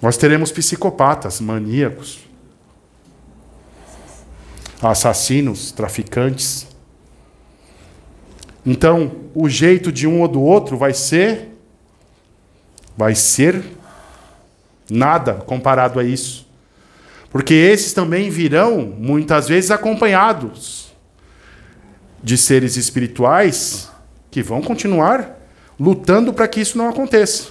Nós 0.00 0.16
teremos 0.16 0.52
psicopatas, 0.52 1.40
maníacos, 1.40 2.23
assassinos, 4.90 5.72
traficantes. 5.72 6.66
Então, 8.64 9.12
o 9.34 9.48
jeito 9.48 9.92
de 9.92 10.06
um 10.06 10.20
ou 10.20 10.28
do 10.28 10.42
outro 10.42 10.76
vai 10.76 10.92
ser 10.94 11.50
vai 12.96 13.14
ser 13.14 13.62
nada 14.88 15.34
comparado 15.34 15.98
a 15.98 16.04
isso. 16.04 16.46
Porque 17.30 17.52
esses 17.52 17.92
também 17.92 18.30
virão 18.30 18.80
muitas 18.80 19.48
vezes 19.48 19.70
acompanhados 19.70 20.92
de 22.22 22.38
seres 22.38 22.76
espirituais 22.76 23.90
que 24.30 24.42
vão 24.42 24.62
continuar 24.62 25.40
lutando 25.78 26.32
para 26.32 26.46
que 26.46 26.60
isso 26.60 26.78
não 26.78 26.88
aconteça. 26.88 27.48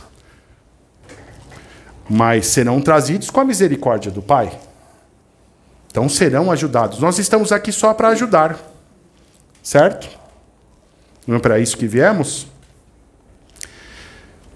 Mas 2.10 2.48
serão 2.48 2.82
trazidos 2.82 3.30
com 3.30 3.42
a 3.42 3.46
misericórdia 3.46 4.12
do 4.12 4.22
Pai. 4.22 4.58
Então 5.94 6.10
serão 6.10 6.52
ajudados. 6.52 6.98
Nós 6.98 7.20
estamos 7.20 7.52
aqui 7.52 7.72
só 7.72 7.94
para 7.94 8.08
ajudar. 8.08 8.60
Certo? 9.62 10.10
Não 11.28 11.36
é 11.36 11.40
para 11.40 11.60
isso 11.60 11.78
que 11.78 11.86
viemos? 11.86 12.48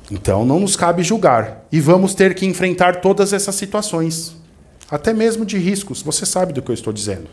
Então 0.09 0.43
não 0.43 0.59
nos 0.59 0.75
cabe 0.75 1.03
julgar. 1.03 1.63
E 1.71 1.79
vamos 1.79 2.15
ter 2.15 2.33
que 2.33 2.43
enfrentar 2.43 3.01
todas 3.01 3.33
essas 3.33 3.53
situações, 3.53 4.35
até 4.89 5.13
mesmo 5.13 5.45
de 5.45 5.59
riscos. 5.59 6.01
Você 6.01 6.25
sabe 6.25 6.53
do 6.53 6.61
que 6.63 6.71
eu 6.71 6.73
estou 6.73 6.91
dizendo. 6.91 7.29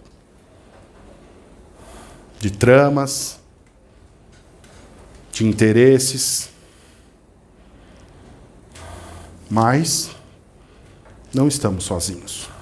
De 2.38 2.50
tramas, 2.50 3.38
de 5.32 5.46
interesses. 5.46 6.50
Mas 9.48 10.10
não 11.32 11.48
estamos 11.48 11.84
sozinhos. 11.84 12.52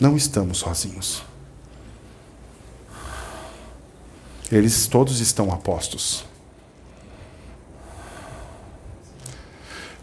Não 0.00 0.16
estamos 0.16 0.58
sozinhos. 0.58 1.22
Eles 4.50 4.86
todos 4.86 5.20
estão 5.20 5.52
apostos. 5.52 6.24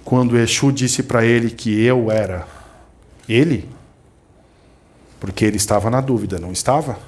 Quando 0.03 0.37
Exu 0.37 0.71
disse 0.71 1.01
para 1.01 1.25
ele 1.25 1.49
que 1.49 1.83
eu 1.83 2.11
era 2.11 2.47
ele, 3.27 3.67
porque 5.19 5.43
ele 5.45 5.57
estava 5.57 5.89
na 5.89 5.99
dúvida, 5.99 6.37
não 6.37 6.51
estava? 6.51 6.99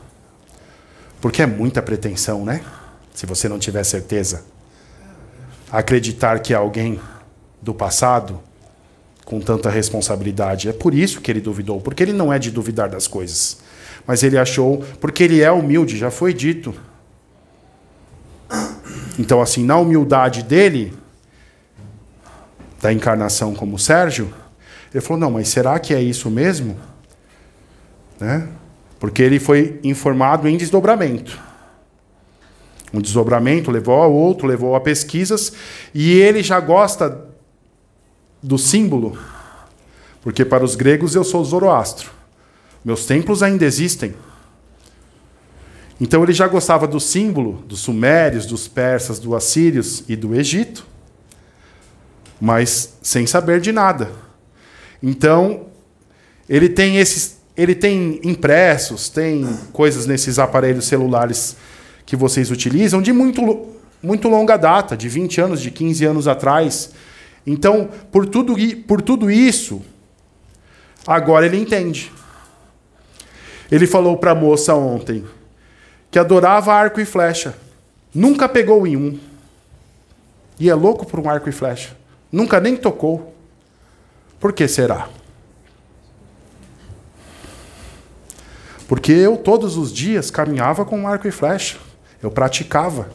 Porque 1.21 1.43
é 1.43 1.45
muita 1.45 1.81
pretensão, 1.81 2.43
né? 2.43 2.63
Se 3.13 3.25
você 3.25 3.47
não 3.47 3.59
tiver 3.59 3.83
certeza. 3.83 4.43
Acreditar 5.71 6.39
que 6.39 6.53
alguém 6.53 6.99
do 7.61 7.73
passado 7.73 8.41
com 9.27 9.41
tanta 9.41 9.69
responsabilidade. 9.69 10.69
É 10.69 10.71
por 10.71 10.93
isso 10.93 11.19
que 11.19 11.29
ele 11.29 11.41
duvidou, 11.41 11.81
porque 11.81 12.01
ele 12.01 12.13
não 12.13 12.31
é 12.31 12.39
de 12.39 12.49
duvidar 12.49 12.87
das 12.87 13.09
coisas. 13.09 13.57
Mas 14.07 14.23
ele 14.23 14.37
achou, 14.37 14.85
porque 15.01 15.21
ele 15.21 15.41
é 15.41 15.51
humilde, 15.51 15.97
já 15.97 16.09
foi 16.09 16.33
dito. 16.33 16.73
Então, 19.19 19.41
assim, 19.41 19.65
na 19.65 19.75
humildade 19.75 20.43
dele, 20.43 20.93
da 22.81 22.93
encarnação 22.93 23.53
como 23.53 23.77
Sérgio, 23.77 24.33
ele 24.93 25.01
falou: 25.01 25.19
não, 25.19 25.31
mas 25.31 25.49
será 25.49 25.77
que 25.77 25.93
é 25.93 26.01
isso 26.01 26.31
mesmo? 26.31 26.77
Né? 28.17 28.47
Porque 28.97 29.21
ele 29.21 29.39
foi 29.39 29.77
informado 29.83 30.47
em 30.47 30.55
desdobramento. 30.55 31.37
Um 32.93 33.01
desdobramento 33.01 33.71
levou 33.71 34.01
a 34.01 34.07
outro, 34.07 34.47
levou 34.47 34.73
a 34.73 34.79
pesquisas, 34.79 35.51
e 35.93 36.13
ele 36.13 36.41
já 36.41 36.61
gosta 36.61 37.26
do 38.47 38.57
símbolo, 38.57 39.17
porque 40.21 40.45
para 40.45 40.63
os 40.63 40.75
gregos 40.75 41.15
eu 41.15 41.23
sou 41.23 41.43
Zoroastro. 41.43 42.09
Meus 42.83 43.05
templos 43.05 43.43
ainda 43.43 43.65
existem. 43.65 44.15
Então 45.99 46.23
ele 46.23 46.31
já 46.31 46.47
gostava 46.47 46.87
do 46.87 46.99
símbolo 46.99 47.63
dos 47.67 47.81
sumérios, 47.81 48.45
dos 48.45 48.67
persas, 48.67 49.19
dos 49.19 49.33
assírios 49.33 50.03
e 50.07 50.15
do 50.15 50.33
Egito, 50.33 50.85
mas 52.39 52.93
sem 53.01 53.27
saber 53.27 53.59
de 53.59 53.73
nada. 53.73 54.11
Então 55.03 55.65
ele 56.47 56.69
tem 56.69 56.97
esses, 56.97 57.37
ele 57.57 57.75
tem 57.75 58.21
impressos, 58.23 59.09
tem 59.09 59.45
coisas 59.73 60.05
nesses 60.05 60.39
aparelhos 60.39 60.85
celulares 60.85 61.57
que 62.05 62.15
vocês 62.15 62.49
utilizam 62.49 63.01
de 63.01 63.11
muito 63.11 63.75
muito 64.01 64.29
longa 64.29 64.55
data, 64.55 64.95
de 64.95 65.09
20 65.09 65.41
anos, 65.41 65.61
de 65.61 65.71
15 65.71 66.05
anos 66.05 66.27
atrás. 66.27 66.91
Então, 67.47 67.89
por 68.11 68.25
tudo, 68.25 68.55
por 68.85 69.01
tudo 69.01 69.31
isso, 69.31 69.81
agora 71.07 71.45
ele 71.45 71.55
entende. 71.55 72.11
Ele 73.71 73.87
falou 73.87 74.17
para 74.17 74.31
a 74.31 74.35
moça 74.35 74.75
ontem: 74.75 75.23
que 76.11 76.19
adorava 76.19 76.73
arco 76.73 76.99
e 76.99 77.05
flecha. 77.05 77.55
Nunca 78.13 78.49
pegou 78.49 78.85
em 78.85 78.97
um. 78.97 79.17
E 80.59 80.69
é 80.69 80.75
louco 80.75 81.05
por 81.05 81.21
um 81.21 81.29
arco 81.29 81.47
e 81.47 81.53
flecha. 81.53 81.95
Nunca 82.29 82.59
nem 82.59 82.75
tocou. 82.75 83.33
Por 84.41 84.51
que 84.51 84.67
será? 84.67 85.07
Porque 88.89 89.11
eu 89.11 89.37
todos 89.37 89.77
os 89.77 89.93
dias 89.93 90.29
caminhava 90.29 90.83
com 90.83 91.07
arco 91.07 91.27
e 91.27 91.31
flecha. 91.31 91.77
Eu 92.21 92.29
praticava. 92.29 93.09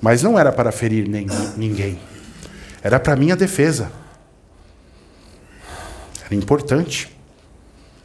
Mas 0.00 0.22
não 0.22 0.38
era 0.38 0.52
para 0.52 0.72
ferir 0.72 1.06
nem, 1.06 1.26
ninguém. 1.56 1.98
Era 2.82 3.00
para 3.00 3.16
minha 3.16 3.36
defesa. 3.36 3.90
Era 6.24 6.34
importante 6.34 7.16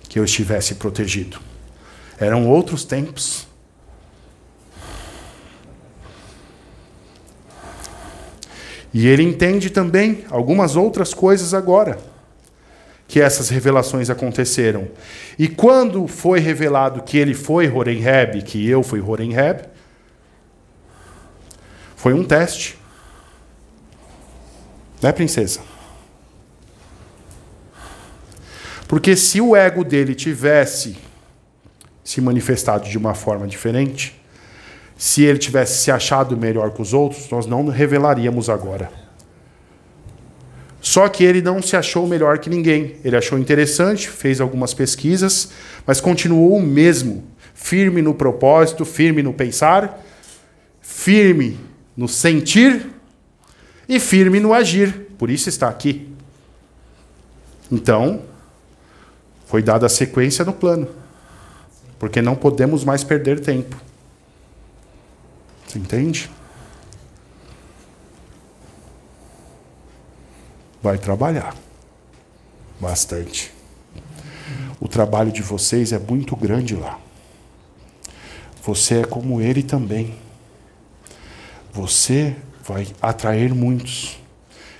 que 0.09 0.17
eu 0.19 0.23
estivesse 0.23 0.75
protegido. 0.75 1.39
Eram 2.19 2.47
outros 2.47 2.83
tempos. 2.85 3.47
E 8.93 9.07
ele 9.07 9.23
entende 9.23 9.69
também 9.69 10.23
algumas 10.29 10.75
outras 10.75 11.13
coisas 11.13 11.53
agora 11.53 11.97
que 13.07 13.19
essas 13.19 13.49
revelações 13.49 14.09
aconteceram. 14.09 14.87
E 15.37 15.47
quando 15.47 16.07
foi 16.07 16.39
revelado 16.39 17.03
que 17.03 17.17
ele 17.17 17.33
foi 17.33 17.69
Horenheb, 17.69 18.41
que 18.43 18.67
eu 18.67 18.81
fui 18.81 19.01
Horenheb, 19.01 19.65
foi 21.95 22.13
um 22.13 22.23
teste. 22.23 22.77
Né, 25.03 25.11
princesa? 25.11 25.59
Porque 28.87 29.17
se 29.17 29.41
o 29.41 29.53
ego 29.53 29.83
dele 29.83 30.15
tivesse 30.15 30.95
se 32.01 32.21
manifestado 32.21 32.87
de 32.87 32.97
uma 32.97 33.13
forma 33.13 33.45
diferente, 33.45 34.17
se 34.97 35.23
ele 35.23 35.37
tivesse 35.37 35.83
se 35.83 35.91
achado 35.91 36.37
melhor 36.37 36.71
que 36.71 36.81
os 36.81 36.93
outros, 36.93 37.29
nós 37.29 37.45
não 37.45 37.67
revelaríamos 37.67 38.49
agora. 38.49 38.89
Só 40.79 41.09
que 41.09 41.23
ele 41.25 41.41
não 41.41 41.61
se 41.61 41.75
achou 41.75 42.07
melhor 42.07 42.39
que 42.39 42.49
ninguém. 42.49 42.95
Ele 43.03 43.17
achou 43.17 43.37
interessante, 43.37 44.07
fez 44.07 44.39
algumas 44.39 44.73
pesquisas, 44.73 45.49
mas 45.85 45.99
continuou 45.99 46.57
o 46.57 46.61
mesmo, 46.61 47.25
firme 47.53 48.01
no 48.01 48.13
propósito, 48.13 48.85
firme 48.85 49.21
no 49.21 49.33
pensar, 49.33 50.01
firme 50.81 51.59
no 51.95 52.07
sentir 52.07 52.92
e 53.87 53.99
firme 53.99 54.39
no 54.39 54.53
agir. 54.53 55.07
Por 55.17 55.29
isso 55.29 55.49
está 55.49 55.69
aqui. 55.69 56.13
Então, 57.71 58.21
foi 59.45 59.61
dada 59.61 59.85
a 59.85 59.89
sequência 59.89 60.43
no 60.45 60.53
plano. 60.53 60.87
Porque 61.99 62.21
não 62.21 62.35
podemos 62.35 62.83
mais 62.83 63.03
perder 63.03 63.39
tempo. 63.39 63.79
Você 65.67 65.79
entende? 65.79 66.29
Vai 70.81 70.97
trabalhar. 70.97 71.55
Bastante. 72.79 73.53
O 74.79 74.87
trabalho 74.87 75.31
de 75.31 75.41
vocês 75.41 75.93
é 75.93 75.99
muito 75.99 76.35
grande 76.35 76.75
lá. 76.75 76.99
Você 78.63 78.99
é 78.99 79.03
como 79.05 79.41
ele 79.41 79.63
também. 79.63 80.15
Você 81.71 82.35
vai 82.63 82.87
atrair 83.01 83.53
muitos. 83.53 84.19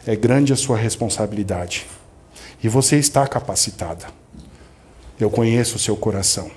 É 0.05 0.15
grande 0.15 0.53
a 0.53 0.55
sua 0.55 0.77
responsabilidade. 0.77 1.85
E 2.63 2.69
você 2.69 2.97
está 2.97 3.27
capacitada. 3.27 4.07
Eu 5.19 5.29
conheço 5.29 5.75
o 5.75 5.79
seu 5.79 5.95
coração. 5.95 6.49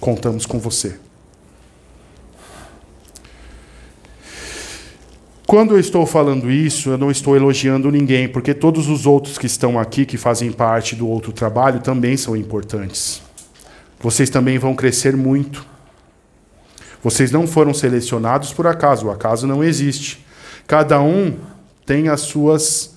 Contamos 0.00 0.46
com 0.46 0.58
você. 0.58 0.98
Quando 5.46 5.72
eu 5.72 5.80
estou 5.80 6.04
falando 6.04 6.50
isso, 6.50 6.90
eu 6.90 6.98
não 6.98 7.10
estou 7.10 7.34
elogiando 7.34 7.90
ninguém, 7.90 8.28
porque 8.28 8.52
todos 8.52 8.86
os 8.86 9.06
outros 9.06 9.38
que 9.38 9.46
estão 9.46 9.78
aqui, 9.78 10.04
que 10.04 10.18
fazem 10.18 10.52
parte 10.52 10.94
do 10.94 11.08
outro 11.08 11.32
trabalho, 11.32 11.80
também 11.80 12.18
são 12.18 12.36
importantes. 12.36 13.22
Vocês 13.98 14.28
também 14.28 14.58
vão 14.58 14.74
crescer 14.74 15.16
muito. 15.16 15.66
Vocês 17.02 17.30
não 17.30 17.46
foram 17.46 17.72
selecionados 17.72 18.52
por 18.52 18.66
acaso, 18.66 19.06
o 19.06 19.10
acaso 19.10 19.46
não 19.46 19.62
existe. 19.62 20.24
Cada 20.66 21.00
um 21.00 21.38
tem 21.86 22.08
as 22.08 22.20
suas 22.22 22.94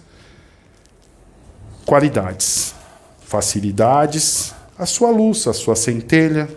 qualidades, 1.85 2.73
facilidades, 3.21 4.53
a 4.77 4.85
sua 4.85 5.09
luz, 5.09 5.47
a 5.47 5.53
sua 5.53 5.75
centelha, 5.75 6.49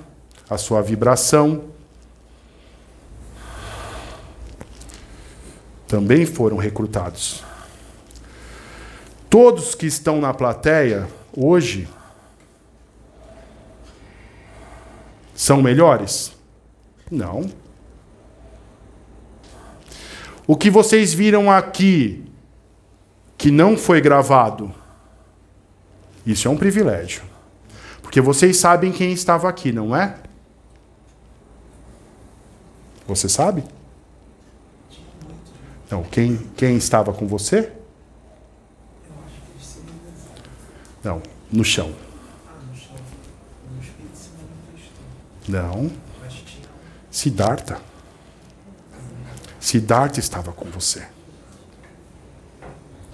a 0.49 0.57
sua 0.57 0.83
vibração. 0.83 1.75
também 5.95 6.27
foram 6.27 6.57
recrutados. 6.57 7.45
Todos 9.31 9.77
que 9.77 9.87
estão 9.87 10.21
na 10.21 10.35
plateia 10.35 11.07
hoje 11.37 11.89
são 15.37 15.63
melhores? 15.63 16.33
Não. 17.11 17.51
O 20.47 20.57
que 20.57 20.71
vocês 20.71 21.15
viram 21.15 21.51
aqui 21.51 22.25
que 23.37 23.51
não 23.51 23.77
foi 23.77 24.01
gravado, 24.01 24.75
isso 26.27 26.49
é 26.49 26.51
um 26.51 26.57
privilégio. 26.57 27.23
Porque 28.03 28.21
vocês 28.21 28.57
sabem 28.57 28.93
quem 28.93 29.13
estava 29.13 29.49
aqui, 29.49 29.73
não 29.73 29.95
é? 29.95 30.17
Você 33.07 33.29
sabe? 33.29 33.65
Então, 35.87 36.03
quem, 36.05 36.37
quem 36.57 36.77
estava 36.77 37.13
com 37.13 37.27
você? 37.27 37.71
Não, 41.03 41.23
no 41.53 41.65
chão. 41.65 41.95
Não. 45.47 46.04
Siddhartha. 47.15 47.79
Siddhartha 49.61 50.19
estava 50.19 50.51
com 50.51 50.65
você. 50.65 51.07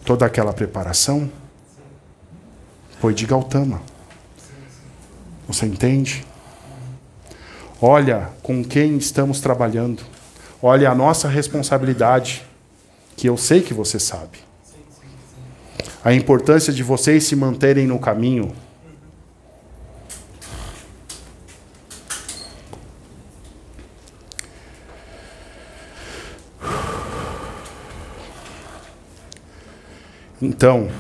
Toda 0.07 0.25
aquela 0.25 0.55
preparação 0.55 1.31
foi 2.99 3.13
de 3.13 3.27
Gautama. 3.27 3.83
Você 5.47 5.67
entende? 5.67 6.27
Olha 7.79 8.31
com 8.43 8.65
quem 8.65 8.97
estamos 8.97 9.39
trabalhando. 9.39 10.03
Olha 10.63 10.91
a 10.91 10.95
nossa 10.95 11.29
responsabilidade 11.29 12.43
que 13.19 13.29
eu 13.29 13.37
sei 13.37 13.61
que 13.61 13.75
você 13.75 13.99
sabe. 14.01 14.39
A 16.03 16.15
importância 16.15 16.73
de 16.73 16.83
vocês 16.83 17.25
se 17.25 17.37
manterem 17.37 17.87
no 17.87 17.99
caminho. 17.99 18.51
Então, 30.53 30.91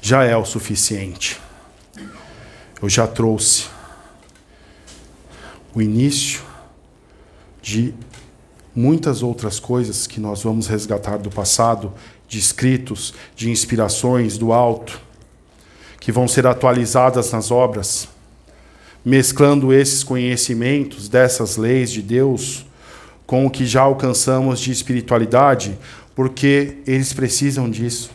já 0.00 0.24
é 0.24 0.36
o 0.36 0.44
suficiente. 0.44 1.40
Eu 2.82 2.88
já 2.88 3.06
trouxe 3.06 3.66
o 5.72 5.80
início 5.80 6.42
de 7.62 7.94
muitas 8.74 9.22
outras 9.22 9.60
coisas 9.60 10.08
que 10.08 10.18
nós 10.18 10.42
vamos 10.42 10.66
resgatar 10.66 11.18
do 11.18 11.30
passado, 11.30 11.94
de 12.26 12.40
escritos, 12.40 13.14
de 13.36 13.48
inspirações 13.48 14.36
do 14.36 14.52
alto, 14.52 15.00
que 16.00 16.10
vão 16.10 16.26
ser 16.26 16.48
atualizadas 16.48 17.30
nas 17.30 17.52
obras, 17.52 18.08
mesclando 19.04 19.72
esses 19.72 20.02
conhecimentos 20.02 21.08
dessas 21.08 21.56
leis 21.56 21.92
de 21.92 22.02
Deus 22.02 22.66
com 23.24 23.46
o 23.46 23.50
que 23.50 23.64
já 23.64 23.82
alcançamos 23.82 24.58
de 24.58 24.72
espiritualidade, 24.72 25.78
porque 26.18 26.78
eles 26.84 27.12
precisam 27.12 27.70
disso. 27.70 28.10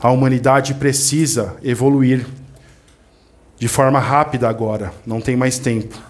A 0.00 0.12
humanidade 0.12 0.74
precisa 0.74 1.56
evoluir 1.60 2.24
de 3.58 3.66
forma 3.66 3.98
rápida 3.98 4.48
agora, 4.48 4.94
não 5.04 5.20
tem 5.20 5.34
mais 5.34 5.58
tempo. 5.58 6.00